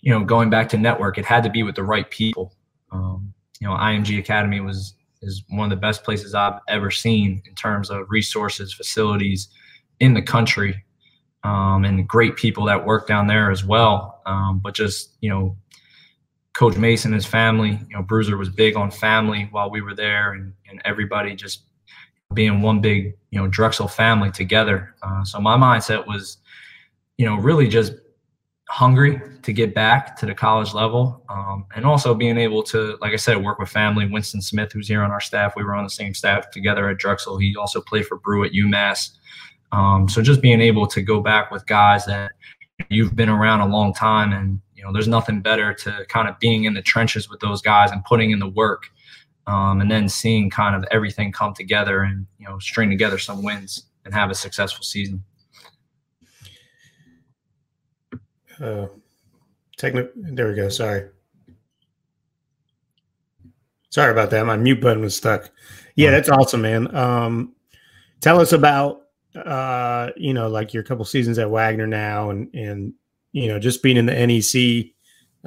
you 0.00 0.10
know, 0.10 0.24
going 0.24 0.48
back 0.48 0.68
to 0.70 0.78
network, 0.78 1.18
it 1.18 1.24
had 1.24 1.42
to 1.44 1.50
be 1.50 1.62
with 1.62 1.74
the 1.74 1.84
right 1.84 2.10
people. 2.10 2.54
Um, 2.90 3.34
you 3.60 3.68
know, 3.68 3.74
IMG 3.74 4.18
Academy 4.18 4.60
was 4.60 4.94
is 5.22 5.44
one 5.50 5.64
of 5.64 5.70
the 5.70 5.80
best 5.80 6.02
places 6.02 6.34
I've 6.34 6.60
ever 6.68 6.90
seen 6.90 7.42
in 7.46 7.54
terms 7.54 7.90
of 7.90 8.06
resources, 8.08 8.72
facilities 8.72 9.48
in 9.98 10.14
the 10.14 10.22
country, 10.22 10.82
um, 11.44 11.84
and 11.84 12.08
great 12.08 12.36
people 12.36 12.64
that 12.64 12.86
work 12.86 13.06
down 13.06 13.26
there 13.26 13.50
as 13.50 13.62
well. 13.62 14.22
Um, 14.24 14.60
but 14.60 14.74
just 14.74 15.16
you 15.20 15.28
know, 15.28 15.56
Coach 16.54 16.76
Mason, 16.76 17.12
and 17.12 17.16
his 17.16 17.26
family, 17.26 17.78
you 17.88 17.96
know, 17.96 18.02
Bruiser 18.02 18.38
was 18.38 18.48
big 18.48 18.76
on 18.76 18.90
family 18.90 19.48
while 19.50 19.70
we 19.70 19.82
were 19.82 19.94
there, 19.94 20.32
and, 20.32 20.54
and 20.68 20.80
everybody 20.86 21.34
just 21.34 21.64
being 22.34 22.62
one 22.62 22.80
big, 22.80 23.16
you 23.30 23.38
know, 23.38 23.46
Drexel 23.46 23.88
family 23.88 24.30
together. 24.30 24.94
Uh, 25.02 25.24
so 25.24 25.40
my 25.40 25.56
mindset 25.56 26.06
was, 26.06 26.38
you 27.16 27.26
know, 27.26 27.36
really 27.36 27.68
just 27.68 27.94
hungry 28.68 29.20
to 29.42 29.52
get 29.52 29.74
back 29.74 30.16
to 30.16 30.26
the 30.26 30.34
college 30.34 30.72
level, 30.72 31.24
um, 31.28 31.66
and 31.74 31.84
also 31.84 32.14
being 32.14 32.38
able 32.38 32.62
to, 32.62 32.96
like 33.00 33.12
I 33.12 33.16
said, 33.16 33.42
work 33.42 33.58
with 33.58 33.68
family. 33.68 34.06
Winston 34.06 34.40
Smith, 34.40 34.70
who's 34.72 34.86
here 34.86 35.02
on 35.02 35.10
our 35.10 35.20
staff, 35.20 35.54
we 35.56 35.64
were 35.64 35.74
on 35.74 35.82
the 35.82 35.90
same 35.90 36.14
staff 36.14 36.50
together 36.50 36.88
at 36.88 36.98
Drexel. 36.98 37.36
He 37.38 37.56
also 37.56 37.80
played 37.80 38.06
for 38.06 38.18
Brew 38.18 38.44
at 38.44 38.52
UMass. 38.52 39.10
Um, 39.72 40.08
so 40.08 40.22
just 40.22 40.40
being 40.40 40.60
able 40.60 40.86
to 40.86 41.02
go 41.02 41.20
back 41.20 41.50
with 41.50 41.66
guys 41.66 42.04
that 42.06 42.32
you've 42.88 43.16
been 43.16 43.28
around 43.28 43.60
a 43.60 43.66
long 43.66 43.92
time, 43.92 44.32
and 44.32 44.60
you 44.74 44.84
know, 44.84 44.92
there's 44.92 45.08
nothing 45.08 45.40
better 45.40 45.74
to 45.74 46.06
kind 46.08 46.28
of 46.28 46.38
being 46.38 46.64
in 46.64 46.74
the 46.74 46.82
trenches 46.82 47.28
with 47.28 47.40
those 47.40 47.60
guys 47.60 47.90
and 47.90 48.04
putting 48.04 48.30
in 48.30 48.38
the 48.38 48.48
work 48.48 48.84
um, 49.50 49.80
and 49.80 49.90
then 49.90 50.08
seeing 50.08 50.48
kind 50.48 50.76
of 50.76 50.84
everything 50.92 51.32
come 51.32 51.52
together 51.54 52.02
and 52.02 52.26
you 52.38 52.46
know 52.46 52.58
string 52.60 52.88
together 52.88 53.18
some 53.18 53.42
wins 53.42 53.84
and 54.04 54.14
have 54.14 54.30
a 54.30 54.34
successful 54.34 54.84
season. 54.84 55.24
Uh, 58.60 58.86
techni- 59.76 60.10
there 60.14 60.48
we 60.48 60.54
go. 60.54 60.68
Sorry. 60.68 61.08
Sorry 63.88 64.12
about 64.12 64.30
that. 64.30 64.46
My 64.46 64.56
mute 64.56 64.80
button 64.80 65.02
was 65.02 65.16
stuck. 65.16 65.50
Yeah, 65.96 66.12
that's 66.12 66.28
awesome, 66.28 66.62
man. 66.62 66.94
Um, 66.94 67.54
tell 68.20 68.40
us 68.40 68.52
about 68.52 69.00
uh, 69.34 70.10
you 70.16 70.32
know, 70.32 70.48
like 70.48 70.72
your 70.74 70.82
couple 70.82 71.04
seasons 71.04 71.38
at 71.38 71.50
Wagner 71.50 71.86
now, 71.88 72.30
and 72.30 72.54
and 72.54 72.94
you 73.32 73.48
know, 73.48 73.58
just 73.58 73.82
being 73.82 73.96
in 73.96 74.06
the 74.06 74.14
NEC. 74.14 74.94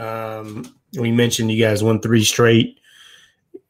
Um, 0.04 0.66
we 0.98 1.12
mentioned 1.12 1.52
you 1.52 1.64
guys 1.64 1.84
won 1.84 2.02
three 2.02 2.24
straight 2.24 2.80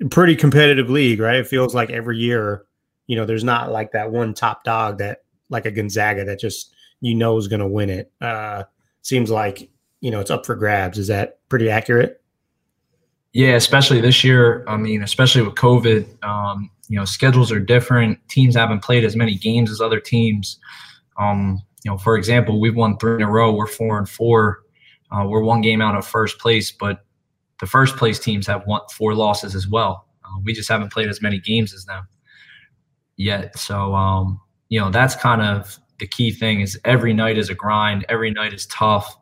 pretty 0.09 0.35
competitive 0.35 0.89
league, 0.89 1.19
right? 1.19 1.37
It 1.37 1.47
feels 1.47 1.73
like 1.75 1.89
every 1.89 2.17
year, 2.17 2.65
you 3.07 3.15
know, 3.15 3.25
there's 3.25 3.43
not 3.43 3.71
like 3.71 3.91
that 3.91 4.11
one 4.11 4.33
top 4.33 4.63
dog 4.63 4.97
that 4.99 5.23
like 5.49 5.65
a 5.65 5.71
Gonzaga 5.71 6.25
that 6.25 6.39
just 6.39 6.73
you 7.01 7.13
know 7.13 7.37
is 7.37 7.47
going 7.47 7.59
to 7.59 7.67
win 7.67 7.89
it. 7.89 8.11
Uh, 8.21 8.63
seems 9.01 9.29
like 9.29 9.69
you 10.01 10.11
know 10.11 10.19
it's 10.19 10.31
up 10.31 10.45
for 10.45 10.55
grabs. 10.55 10.97
Is 10.97 11.07
that 11.07 11.39
pretty 11.49 11.69
accurate? 11.69 12.21
Yeah, 13.33 13.55
especially 13.55 13.99
this 13.99 14.23
year. 14.23 14.63
I 14.67 14.77
mean, 14.77 15.01
especially 15.01 15.41
with 15.41 15.55
COVID, 15.55 16.23
um, 16.23 16.69
you 16.87 16.97
know, 16.97 17.05
schedules 17.05 17.51
are 17.51 17.59
different. 17.59 18.19
Teams 18.29 18.55
haven't 18.55 18.83
played 18.83 19.03
as 19.03 19.15
many 19.15 19.35
games 19.35 19.71
as 19.71 19.81
other 19.81 19.99
teams. 19.99 20.59
Um, 21.17 21.61
you 21.83 21.91
know, 21.91 21.97
for 21.97 22.15
example, 22.15 22.59
we've 22.59 22.75
won 22.75 22.97
three 22.97 23.15
in 23.15 23.21
a 23.23 23.29
row. 23.29 23.51
We're 23.51 23.67
four 23.67 23.97
and 23.97 24.07
four. 24.07 24.59
Uh, 25.11 25.25
we're 25.27 25.41
one 25.43 25.61
game 25.61 25.81
out 25.81 25.95
of 25.95 26.05
first 26.05 26.39
place, 26.39 26.71
but 26.71 27.05
the 27.59 27.65
first 27.65 27.97
place 27.97 28.19
teams 28.19 28.47
have 28.47 28.65
won 28.67 28.81
four 28.91 29.13
losses 29.13 29.55
as 29.55 29.67
well. 29.67 30.07
Uh, 30.25 30.39
we 30.43 30.53
just 30.53 30.69
haven't 30.69 30.91
played 30.91 31.09
as 31.09 31.21
many 31.21 31.39
games 31.39 31.73
as 31.73 31.85
them 31.85 32.07
yet. 33.17 33.57
So, 33.57 33.93
um, 33.93 34.39
you 34.69 34.79
know, 34.79 34.89
that's 34.89 35.15
kind 35.15 35.41
of 35.41 35.77
the 35.99 36.07
key 36.07 36.31
thing 36.31 36.61
is 36.61 36.79
every 36.85 37.13
night 37.13 37.37
is 37.37 37.49
a 37.49 37.55
grind. 37.55 38.05
Every 38.09 38.31
night 38.31 38.53
is 38.53 38.65
tough, 38.67 39.15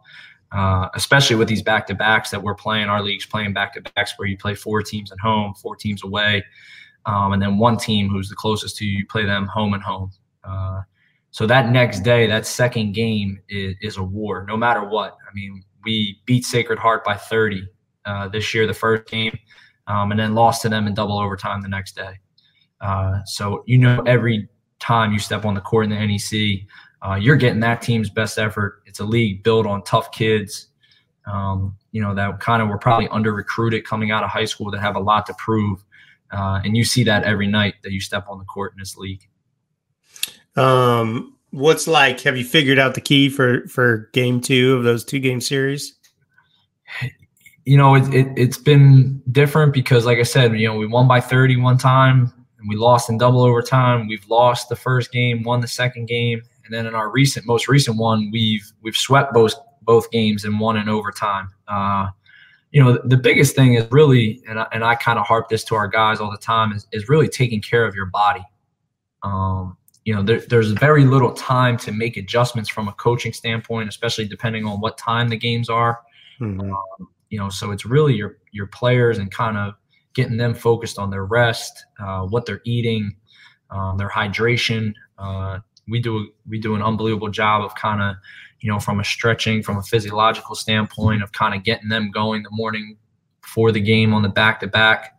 uh, 0.51 0.89
especially 0.95 1.35
with 1.35 1.47
these 1.47 1.61
back 1.61 1.87
to 1.87 1.95
backs 1.95 2.29
that 2.31 2.41
we're 2.41 2.55
playing. 2.55 2.87
Our 2.87 3.01
league's 3.03 3.25
playing 3.25 3.53
back 3.53 3.73
to 3.73 3.81
backs 3.95 4.13
where 4.17 4.27
you 4.27 4.37
play 4.37 4.55
four 4.55 4.81
teams 4.81 5.11
at 5.11 5.19
home, 5.19 5.53
four 5.55 5.75
teams 5.75 6.03
away, 6.03 6.43
um, 7.05 7.33
and 7.33 7.41
then 7.41 7.57
one 7.57 7.77
team 7.77 8.09
who's 8.09 8.29
the 8.29 8.35
closest 8.35 8.77
to 8.77 8.85
you, 8.85 8.99
you 8.99 9.05
play 9.07 9.25
them 9.25 9.47
home 9.47 9.73
and 9.73 9.83
home. 9.83 10.11
Uh, 10.43 10.81
so 11.31 11.45
that 11.45 11.69
next 11.69 12.01
day, 12.01 12.27
that 12.27 12.45
second 12.45 12.93
game 12.93 13.39
is, 13.49 13.75
is 13.81 13.97
a 13.97 14.03
war, 14.03 14.45
no 14.47 14.57
matter 14.57 14.83
what. 14.83 15.17
I 15.29 15.33
mean, 15.33 15.63
we 15.83 16.19
beat 16.25 16.43
Sacred 16.45 16.77
Heart 16.77 17.03
by 17.03 17.15
30 17.15 17.67
uh, 18.05 18.27
this 18.27 18.53
year, 18.53 18.67
the 18.67 18.73
first 18.73 19.05
game, 19.09 19.37
um, 19.87 20.11
and 20.11 20.19
then 20.19 20.33
lost 20.33 20.61
to 20.63 20.69
them 20.69 20.87
in 20.87 20.93
double 20.93 21.19
overtime 21.19 21.61
the 21.61 21.67
next 21.67 21.95
day. 21.95 22.19
Uh, 22.79 23.19
so 23.25 23.63
you 23.67 23.77
know 23.77 24.01
every 24.05 24.49
time 24.79 25.13
you 25.13 25.19
step 25.19 25.45
on 25.45 25.53
the 25.53 25.61
court 25.61 25.85
in 25.85 25.91
the 25.91 25.95
NEC, 25.95 26.67
uh, 27.01 27.15
you're 27.15 27.35
getting 27.35 27.59
that 27.59 27.81
team's 27.81 28.09
best 28.09 28.37
effort. 28.37 28.81
It's 28.85 28.99
a 28.99 29.05
league 29.05 29.43
built 29.43 29.67
on 29.67 29.83
tough 29.83 30.11
kids, 30.11 30.67
um, 31.25 31.75
you 31.91 32.01
know 32.01 32.15
that 32.15 32.39
kind 32.39 32.61
of 32.61 32.69
were 32.69 32.77
probably 32.77 33.07
under 33.09 33.33
recruited 33.33 33.85
coming 33.85 34.11
out 34.11 34.23
of 34.23 34.29
high 34.29 34.45
school 34.45 34.71
that 34.71 34.79
have 34.79 34.95
a 34.95 34.99
lot 34.99 35.25
to 35.27 35.33
prove, 35.35 35.83
uh, 36.31 36.61
and 36.63 36.75
you 36.75 36.83
see 36.83 37.03
that 37.03 37.23
every 37.23 37.47
night 37.47 37.75
that 37.83 37.91
you 37.91 37.99
step 37.99 38.25
on 38.29 38.39
the 38.39 38.45
court 38.45 38.73
in 38.73 38.79
this 38.79 38.97
league. 38.97 39.27
Um, 40.55 41.37
what's 41.51 41.87
like? 41.87 42.21
Have 42.21 42.37
you 42.37 42.43
figured 42.43 42.79
out 42.79 42.95
the 42.95 43.01
key 43.01 43.29
for 43.29 43.67
for 43.67 44.09
game 44.13 44.41
two 44.41 44.75
of 44.75 44.83
those 44.83 45.05
two 45.05 45.19
game 45.19 45.41
series? 45.41 45.95
You 47.65 47.77
know, 47.77 47.95
it, 47.95 48.13
it, 48.13 48.27
it's 48.35 48.57
been 48.57 49.21
different 49.31 49.73
because, 49.73 50.05
like 50.05 50.17
I 50.17 50.23
said, 50.23 50.57
you 50.57 50.67
know, 50.67 50.75
we 50.75 50.87
won 50.87 51.07
by 51.07 51.21
30 51.21 51.57
one 51.57 51.77
time 51.77 52.33
and 52.59 52.69
we 52.69 52.75
lost 52.75 53.09
in 53.09 53.17
double 53.17 53.41
overtime. 53.41 54.07
We've 54.07 54.27
lost 54.27 54.69
the 54.69 54.75
first 54.75 55.11
game, 55.11 55.43
won 55.43 55.61
the 55.61 55.67
second 55.67 56.07
game, 56.07 56.41
and 56.65 56.73
then 56.73 56.85
in 56.87 56.95
our 56.95 57.09
recent, 57.09 57.45
most 57.45 57.67
recent 57.67 57.97
one, 57.97 58.29
we've 58.31 58.71
we've 58.81 58.95
swept 58.95 59.33
both 59.33 59.53
both 59.83 60.09
games 60.11 60.45
and 60.45 60.59
won 60.59 60.77
in 60.77 60.89
overtime. 60.89 61.49
Uh, 61.67 62.07
you 62.71 62.81
know, 62.81 62.93
the, 62.93 63.07
the, 63.09 63.17
biggest 63.17 63.55
thing 63.55 63.73
is 63.73 63.85
really, 63.91 64.41
and 64.47 64.59
I, 64.59 64.67
and 64.71 64.83
I 64.83 64.95
kind 64.95 65.19
of 65.19 65.25
harp 65.25 65.49
this 65.49 65.63
to 65.65 65.75
our 65.75 65.87
guys 65.87 66.19
all 66.19 66.31
the 66.31 66.37
time, 66.37 66.71
is, 66.71 66.87
is 66.93 67.09
really 67.09 67.27
taking 67.27 67.61
care 67.61 67.85
of 67.85 67.95
your 67.95 68.05
body. 68.05 68.45
Um, 69.23 69.75
you 70.05 70.15
know, 70.15 70.23
there, 70.23 70.39
there's 70.39 70.71
very 70.71 71.03
little 71.03 71.33
time 71.33 71.77
to 71.79 71.91
make 71.91 72.15
adjustments 72.15 72.69
from 72.69 72.87
a 72.87 72.93
coaching 72.93 73.33
standpoint, 73.33 73.89
especially 73.89 74.25
depending 74.25 74.65
on 74.65 74.79
what 74.79 74.97
time 74.97 75.27
the 75.27 75.37
games 75.37 75.69
are. 75.69 75.99
Mm-hmm. 76.39 76.61
Um, 76.61 77.09
you 77.31 77.39
know, 77.39 77.49
so 77.49 77.71
it's 77.71 77.85
really 77.85 78.13
your 78.13 78.37
your 78.51 78.67
players 78.67 79.17
and 79.17 79.31
kind 79.31 79.57
of 79.57 79.73
getting 80.13 80.37
them 80.37 80.53
focused 80.53 80.99
on 80.99 81.09
their 81.09 81.25
rest, 81.25 81.85
uh, 81.99 82.21
what 82.23 82.45
they're 82.45 82.61
eating, 82.65 83.15
um, 83.71 83.97
their 83.97 84.09
hydration. 84.09 84.93
Uh, 85.17 85.59
we 85.87 85.99
do 85.99 86.29
we 86.47 86.59
do 86.59 86.75
an 86.75 86.83
unbelievable 86.83 87.29
job 87.29 87.63
of 87.63 87.73
kind 87.73 88.01
of, 88.01 88.15
you 88.59 88.69
know, 88.69 88.79
from 88.79 88.99
a 88.99 89.03
stretching, 89.03 89.63
from 89.63 89.77
a 89.77 89.81
physiological 89.81 90.53
standpoint, 90.53 91.23
of 91.23 91.31
kind 91.31 91.55
of 91.55 91.63
getting 91.63 91.89
them 91.89 92.11
going 92.11 92.43
the 92.43 92.51
morning 92.51 92.97
before 93.41 93.71
the 93.71 93.81
game 93.81 94.13
on 94.13 94.21
the 94.21 94.29
back 94.29 94.59
to 94.59 94.67
back. 94.67 95.17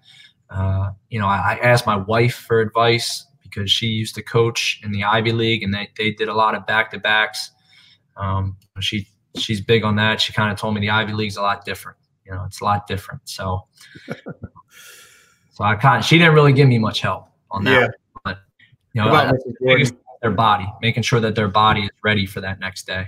You 1.08 1.18
know, 1.18 1.26
I, 1.26 1.54
I 1.54 1.58
asked 1.62 1.86
my 1.86 1.96
wife 1.96 2.34
for 2.34 2.60
advice 2.60 3.26
because 3.42 3.70
she 3.70 3.86
used 3.86 4.14
to 4.14 4.22
coach 4.22 4.80
in 4.84 4.92
the 4.92 5.04
Ivy 5.04 5.32
League 5.32 5.62
and 5.62 5.72
they, 5.72 5.88
they 5.96 6.10
did 6.10 6.28
a 6.28 6.34
lot 6.34 6.54
of 6.54 6.66
back 6.66 6.90
to 6.90 6.98
backs. 6.98 7.50
Um, 8.16 8.56
she 8.80 9.08
she's 9.36 9.62
big 9.62 9.82
on 9.82 9.96
that. 9.96 10.20
She 10.20 10.32
kind 10.32 10.52
of 10.52 10.58
told 10.58 10.74
me 10.74 10.80
the 10.80 10.90
Ivy 10.90 11.12
League's 11.14 11.36
a 11.36 11.42
lot 11.42 11.64
different. 11.64 11.96
You 12.24 12.32
know, 12.32 12.44
it's 12.44 12.60
a 12.60 12.64
lot 12.64 12.86
different. 12.86 13.20
So, 13.24 13.66
so 15.50 15.64
I 15.64 15.74
kind 15.76 15.98
of, 15.98 16.04
she 16.04 16.18
didn't 16.18 16.34
really 16.34 16.52
give 16.52 16.68
me 16.68 16.78
much 16.78 17.00
help 17.00 17.28
on 17.50 17.64
that. 17.64 17.80
Yeah. 17.80 17.88
But, 18.24 18.38
you 18.92 19.02
know, 19.02 19.10
I, 19.10 19.32
their 20.22 20.30
body, 20.30 20.66
making 20.80 21.02
sure 21.02 21.20
that 21.20 21.34
their 21.34 21.48
body 21.48 21.82
is 21.82 21.90
ready 22.04 22.26
for 22.26 22.40
that 22.40 22.60
next 22.60 22.86
day. 22.86 23.06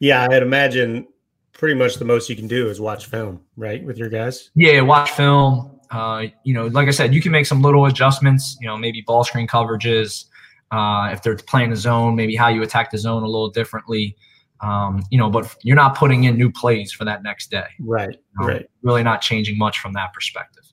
Yeah, 0.00 0.26
I'd 0.30 0.42
imagine 0.42 1.08
pretty 1.52 1.74
much 1.74 1.96
the 1.96 2.04
most 2.04 2.28
you 2.28 2.36
can 2.36 2.46
do 2.46 2.68
is 2.68 2.80
watch 2.80 3.06
film, 3.06 3.40
right, 3.56 3.84
with 3.84 3.98
your 3.98 4.08
guys. 4.08 4.50
Yeah, 4.54 4.80
watch 4.82 5.10
film. 5.10 5.80
Uh, 5.90 6.26
you 6.44 6.54
know, 6.54 6.66
like 6.66 6.88
I 6.88 6.90
said, 6.90 7.14
you 7.14 7.20
can 7.20 7.32
make 7.32 7.46
some 7.46 7.60
little 7.60 7.86
adjustments. 7.86 8.56
You 8.60 8.66
know, 8.66 8.76
maybe 8.76 9.02
ball 9.02 9.24
screen 9.24 9.46
coverages. 9.46 10.26
Uh, 10.70 11.10
if 11.12 11.22
they're 11.22 11.36
playing 11.36 11.70
the 11.70 11.76
zone, 11.76 12.16
maybe 12.16 12.34
how 12.34 12.48
you 12.48 12.62
attack 12.62 12.90
the 12.90 12.98
zone 12.98 13.22
a 13.22 13.26
little 13.26 13.50
differently. 13.50 14.16
Um, 14.64 15.02
you 15.10 15.18
know, 15.18 15.28
but 15.28 15.54
you're 15.62 15.76
not 15.76 15.96
putting 15.96 16.24
in 16.24 16.36
new 16.38 16.50
plays 16.50 16.90
for 16.92 17.04
that 17.04 17.22
next 17.22 17.50
day. 17.50 17.66
Right. 17.80 18.16
Um, 18.40 18.46
right. 18.46 18.66
Really 18.82 19.02
not 19.02 19.20
changing 19.20 19.58
much 19.58 19.78
from 19.80 19.92
that 19.92 20.12
perspective. 20.14 20.64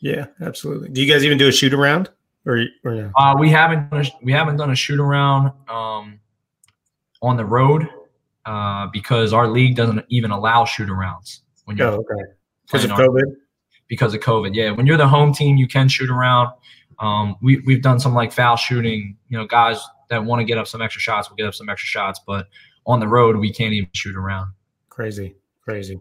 Yeah, 0.00 0.26
absolutely. 0.42 0.90
Do 0.90 1.00
you 1.02 1.10
guys 1.12 1.24
even 1.24 1.38
do 1.38 1.48
a 1.48 1.52
shoot 1.52 1.72
around 1.72 2.10
or 2.44 2.64
or 2.84 2.94
no? 2.94 3.10
Uh, 3.16 3.34
we 3.38 3.48
haven't 3.48 3.90
done 3.90 4.04
a, 4.04 4.08
we 4.22 4.32
haven't 4.32 4.56
done 4.56 4.70
a 4.70 4.74
shoot 4.76 5.00
around 5.00 5.52
um, 5.68 6.20
on 7.22 7.36
the 7.36 7.44
road 7.44 7.88
uh, 8.44 8.86
because 8.92 9.32
our 9.32 9.48
league 9.48 9.76
doesn't 9.76 10.04
even 10.08 10.30
allow 10.30 10.64
shoot 10.64 10.88
arounds 10.88 11.40
when 11.64 11.76
you're 11.76 11.88
Oh, 11.88 11.94
okay. 11.96 12.30
Because 12.66 12.84
of 12.84 12.92
our- 12.92 12.98
COVID. 13.00 13.34
because 13.88 14.14
of 14.14 14.20
COVID. 14.20 14.54
Yeah, 14.54 14.72
when 14.72 14.84
you're 14.86 14.98
the 14.98 15.08
home 15.08 15.32
team, 15.32 15.56
you 15.56 15.66
can 15.66 15.88
shoot 15.88 16.10
around. 16.10 16.50
Um, 16.98 17.36
we 17.40 17.60
we've 17.60 17.82
done 17.82 17.98
some 17.98 18.12
like 18.14 18.30
foul 18.32 18.56
shooting. 18.56 19.16
You 19.28 19.38
know, 19.38 19.46
guys 19.46 19.80
that 20.10 20.24
want 20.24 20.40
to 20.40 20.44
get 20.44 20.58
up 20.58 20.66
some 20.66 20.82
extra 20.82 21.00
shots 21.00 21.28
will 21.28 21.36
get 21.36 21.46
up 21.46 21.54
some 21.54 21.68
extra 21.68 21.86
shots, 21.86 22.20
but 22.26 22.46
on 22.88 22.98
the 22.98 23.06
road 23.06 23.36
we 23.36 23.52
can't 23.52 23.72
even 23.72 23.88
shoot 23.92 24.16
around. 24.16 24.52
Crazy, 24.88 25.36
crazy. 25.62 26.00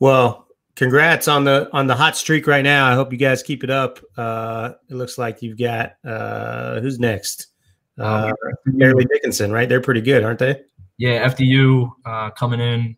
Well, 0.00 0.48
congrats 0.74 1.28
on 1.28 1.44
the 1.44 1.70
on 1.72 1.86
the 1.86 1.94
hot 1.94 2.16
streak 2.16 2.46
right 2.46 2.62
now. 2.62 2.86
I 2.86 2.94
hope 2.94 3.12
you 3.12 3.18
guys 3.18 3.42
keep 3.42 3.64
it 3.64 3.70
up. 3.70 4.00
Uh, 4.18 4.72
it 4.90 4.94
looks 4.94 5.16
like 5.16 5.40
you've 5.40 5.58
got 5.58 5.94
uh, 6.04 6.80
who's 6.80 6.98
next? 6.98 7.46
Uh, 7.98 8.32
Fairleigh 8.78 9.04
Dickinson, 9.04 9.52
right? 9.52 9.68
They're 9.68 9.80
pretty 9.80 10.00
good, 10.00 10.24
aren't 10.24 10.38
they? 10.40 10.60
Yeah, 10.98 11.26
FDU 11.28 11.90
uh, 12.04 12.30
coming 12.30 12.60
in 12.60 12.96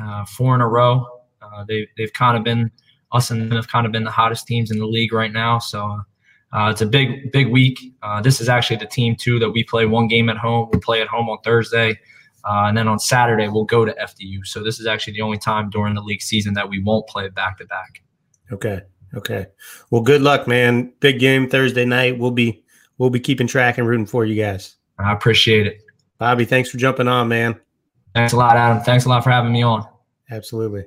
uh, 0.00 0.24
four 0.24 0.54
in 0.54 0.60
a 0.60 0.68
row. 0.68 1.06
Uh, 1.42 1.64
they 1.64 1.86
they've 1.96 2.12
kind 2.12 2.36
of 2.36 2.44
been 2.44 2.70
us 3.12 3.30
and 3.30 3.40
them 3.40 3.56
have 3.56 3.68
kind 3.68 3.86
of 3.86 3.92
been 3.92 4.04
the 4.04 4.10
hottest 4.10 4.46
teams 4.46 4.70
in 4.70 4.78
the 4.78 4.86
league 4.86 5.12
right 5.12 5.32
now. 5.32 5.58
So 5.58 6.00
uh, 6.52 6.70
it's 6.70 6.80
a 6.80 6.86
big 6.86 7.32
big 7.32 7.48
week. 7.48 7.78
Uh, 8.02 8.20
this 8.20 8.40
is 8.40 8.48
actually 8.48 8.76
the 8.76 8.86
team 8.86 9.16
too 9.16 9.38
that 9.38 9.50
we 9.50 9.64
play 9.64 9.86
one 9.86 10.08
game 10.08 10.28
at 10.28 10.36
home. 10.36 10.68
We'll 10.72 10.80
play 10.80 11.00
at 11.00 11.08
home 11.08 11.28
on 11.28 11.38
Thursday. 11.44 11.98
Uh, 12.48 12.66
and 12.66 12.76
then 12.76 12.86
on 12.86 12.98
Saturday 12.98 13.48
we'll 13.48 13.64
go 13.64 13.84
to 13.84 13.92
FDU. 13.94 14.44
So 14.44 14.62
this 14.62 14.78
is 14.78 14.86
actually 14.86 15.14
the 15.14 15.22
only 15.22 15.38
time 15.38 15.68
during 15.70 15.94
the 15.94 16.02
league 16.02 16.22
season 16.22 16.54
that 16.54 16.68
we 16.68 16.82
won't 16.82 17.06
play 17.08 17.28
back 17.28 17.58
to 17.58 17.66
back. 17.66 18.02
Okay. 18.52 18.82
Okay. 19.14 19.46
Well, 19.90 20.02
good 20.02 20.22
luck, 20.22 20.46
man. 20.46 20.92
Big 21.00 21.18
game 21.18 21.48
Thursday 21.48 21.84
night. 21.84 22.18
We'll 22.18 22.30
be 22.30 22.62
we'll 22.98 23.10
be 23.10 23.20
keeping 23.20 23.46
track 23.46 23.78
and 23.78 23.86
rooting 23.86 24.06
for 24.06 24.24
you 24.24 24.40
guys. 24.40 24.76
I 24.98 25.12
appreciate 25.12 25.66
it. 25.66 25.82
Bobby, 26.18 26.44
thanks 26.44 26.70
for 26.70 26.78
jumping 26.78 27.08
on, 27.08 27.28
man. 27.28 27.60
Thanks 28.14 28.32
a 28.32 28.36
lot, 28.36 28.56
Adam. 28.56 28.82
Thanks 28.82 29.04
a 29.04 29.08
lot 29.08 29.22
for 29.22 29.30
having 29.30 29.52
me 29.52 29.62
on. 29.62 29.86
Absolutely. 30.30 30.84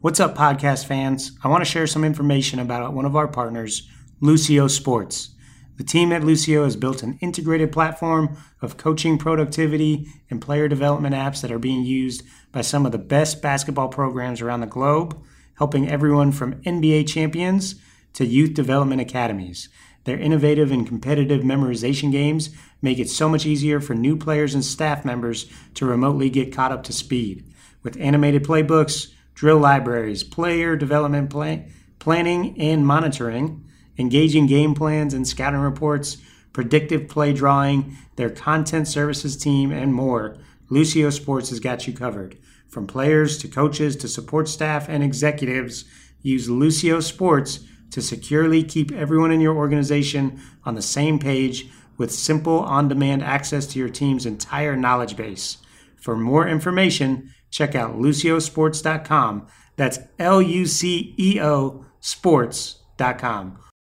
What's 0.00 0.20
up, 0.20 0.36
podcast 0.36 0.84
fans? 0.86 1.32
I 1.42 1.48
want 1.48 1.64
to 1.64 1.70
share 1.70 1.86
some 1.86 2.04
information 2.04 2.58
about 2.58 2.92
one 2.92 3.06
of 3.06 3.16
our 3.16 3.26
partners, 3.28 3.88
Luceo 4.20 4.68
Sports. 4.68 5.33
The 5.76 5.84
team 5.84 6.12
at 6.12 6.22
Luceo 6.22 6.64
has 6.64 6.76
built 6.76 7.02
an 7.02 7.18
integrated 7.20 7.72
platform 7.72 8.36
of 8.62 8.76
coaching 8.76 9.18
productivity 9.18 10.06
and 10.30 10.40
player 10.40 10.68
development 10.68 11.16
apps 11.16 11.42
that 11.42 11.50
are 11.50 11.58
being 11.58 11.84
used 11.84 12.22
by 12.52 12.60
some 12.60 12.86
of 12.86 12.92
the 12.92 12.98
best 12.98 13.42
basketball 13.42 13.88
programs 13.88 14.40
around 14.40 14.60
the 14.60 14.66
globe, 14.66 15.20
helping 15.58 15.88
everyone 15.88 16.30
from 16.30 16.62
NBA 16.62 17.08
champions 17.08 17.74
to 18.12 18.24
youth 18.24 18.54
development 18.54 19.00
academies. 19.00 19.68
Their 20.04 20.18
innovative 20.18 20.70
and 20.70 20.86
competitive 20.86 21.42
memorization 21.42 22.12
games 22.12 22.50
make 22.80 22.98
it 22.98 23.08
so 23.08 23.28
much 23.28 23.46
easier 23.46 23.80
for 23.80 23.94
new 23.94 24.16
players 24.16 24.54
and 24.54 24.64
staff 24.64 25.04
members 25.04 25.50
to 25.74 25.86
remotely 25.86 26.30
get 26.30 26.54
caught 26.54 26.72
up 26.72 26.84
to 26.84 26.92
speed. 26.92 27.44
With 27.82 27.98
animated 27.98 28.44
playbooks, 28.44 29.12
drill 29.34 29.58
libraries, 29.58 30.22
player 30.22 30.76
development 30.76 31.30
plan- 31.30 31.72
planning 31.98 32.54
and 32.60 32.86
monitoring, 32.86 33.64
engaging 33.98 34.46
game 34.46 34.74
plans 34.74 35.14
and 35.14 35.26
scouting 35.26 35.60
reports, 35.60 36.18
predictive 36.52 37.08
play 37.08 37.32
drawing, 37.32 37.96
their 38.16 38.30
content 38.30 38.88
services 38.88 39.36
team, 39.36 39.70
and 39.70 39.92
more, 39.94 40.36
Luceo 40.70 41.12
Sports 41.12 41.50
has 41.50 41.60
got 41.60 41.86
you 41.86 41.92
covered. 41.92 42.38
From 42.68 42.86
players 42.86 43.38
to 43.38 43.48
coaches 43.48 43.94
to 43.96 44.08
support 44.08 44.48
staff 44.48 44.88
and 44.88 45.02
executives, 45.02 45.84
use 46.22 46.48
Luceo 46.48 47.02
Sports 47.02 47.60
to 47.90 48.02
securely 48.02 48.64
keep 48.64 48.90
everyone 48.90 49.30
in 49.30 49.40
your 49.40 49.54
organization 49.56 50.40
on 50.64 50.74
the 50.74 50.82
same 50.82 51.18
page 51.18 51.68
with 51.96 52.12
simple 52.12 52.60
on 52.60 52.88
demand 52.88 53.22
access 53.22 53.66
to 53.66 53.78
your 53.78 53.88
team's 53.88 54.26
entire 54.26 54.74
knowledge 54.74 55.16
base. 55.16 55.58
For 55.96 56.16
more 56.16 56.48
information, 56.48 57.32
check 57.50 57.74
out 57.74 57.96
luceosports.com. 57.96 59.46
That's 59.76 60.00
L 60.18 60.42
U 60.42 60.66
C 60.66 61.14
E 61.16 61.40
O 61.40 61.86
sports.com. 62.00 63.64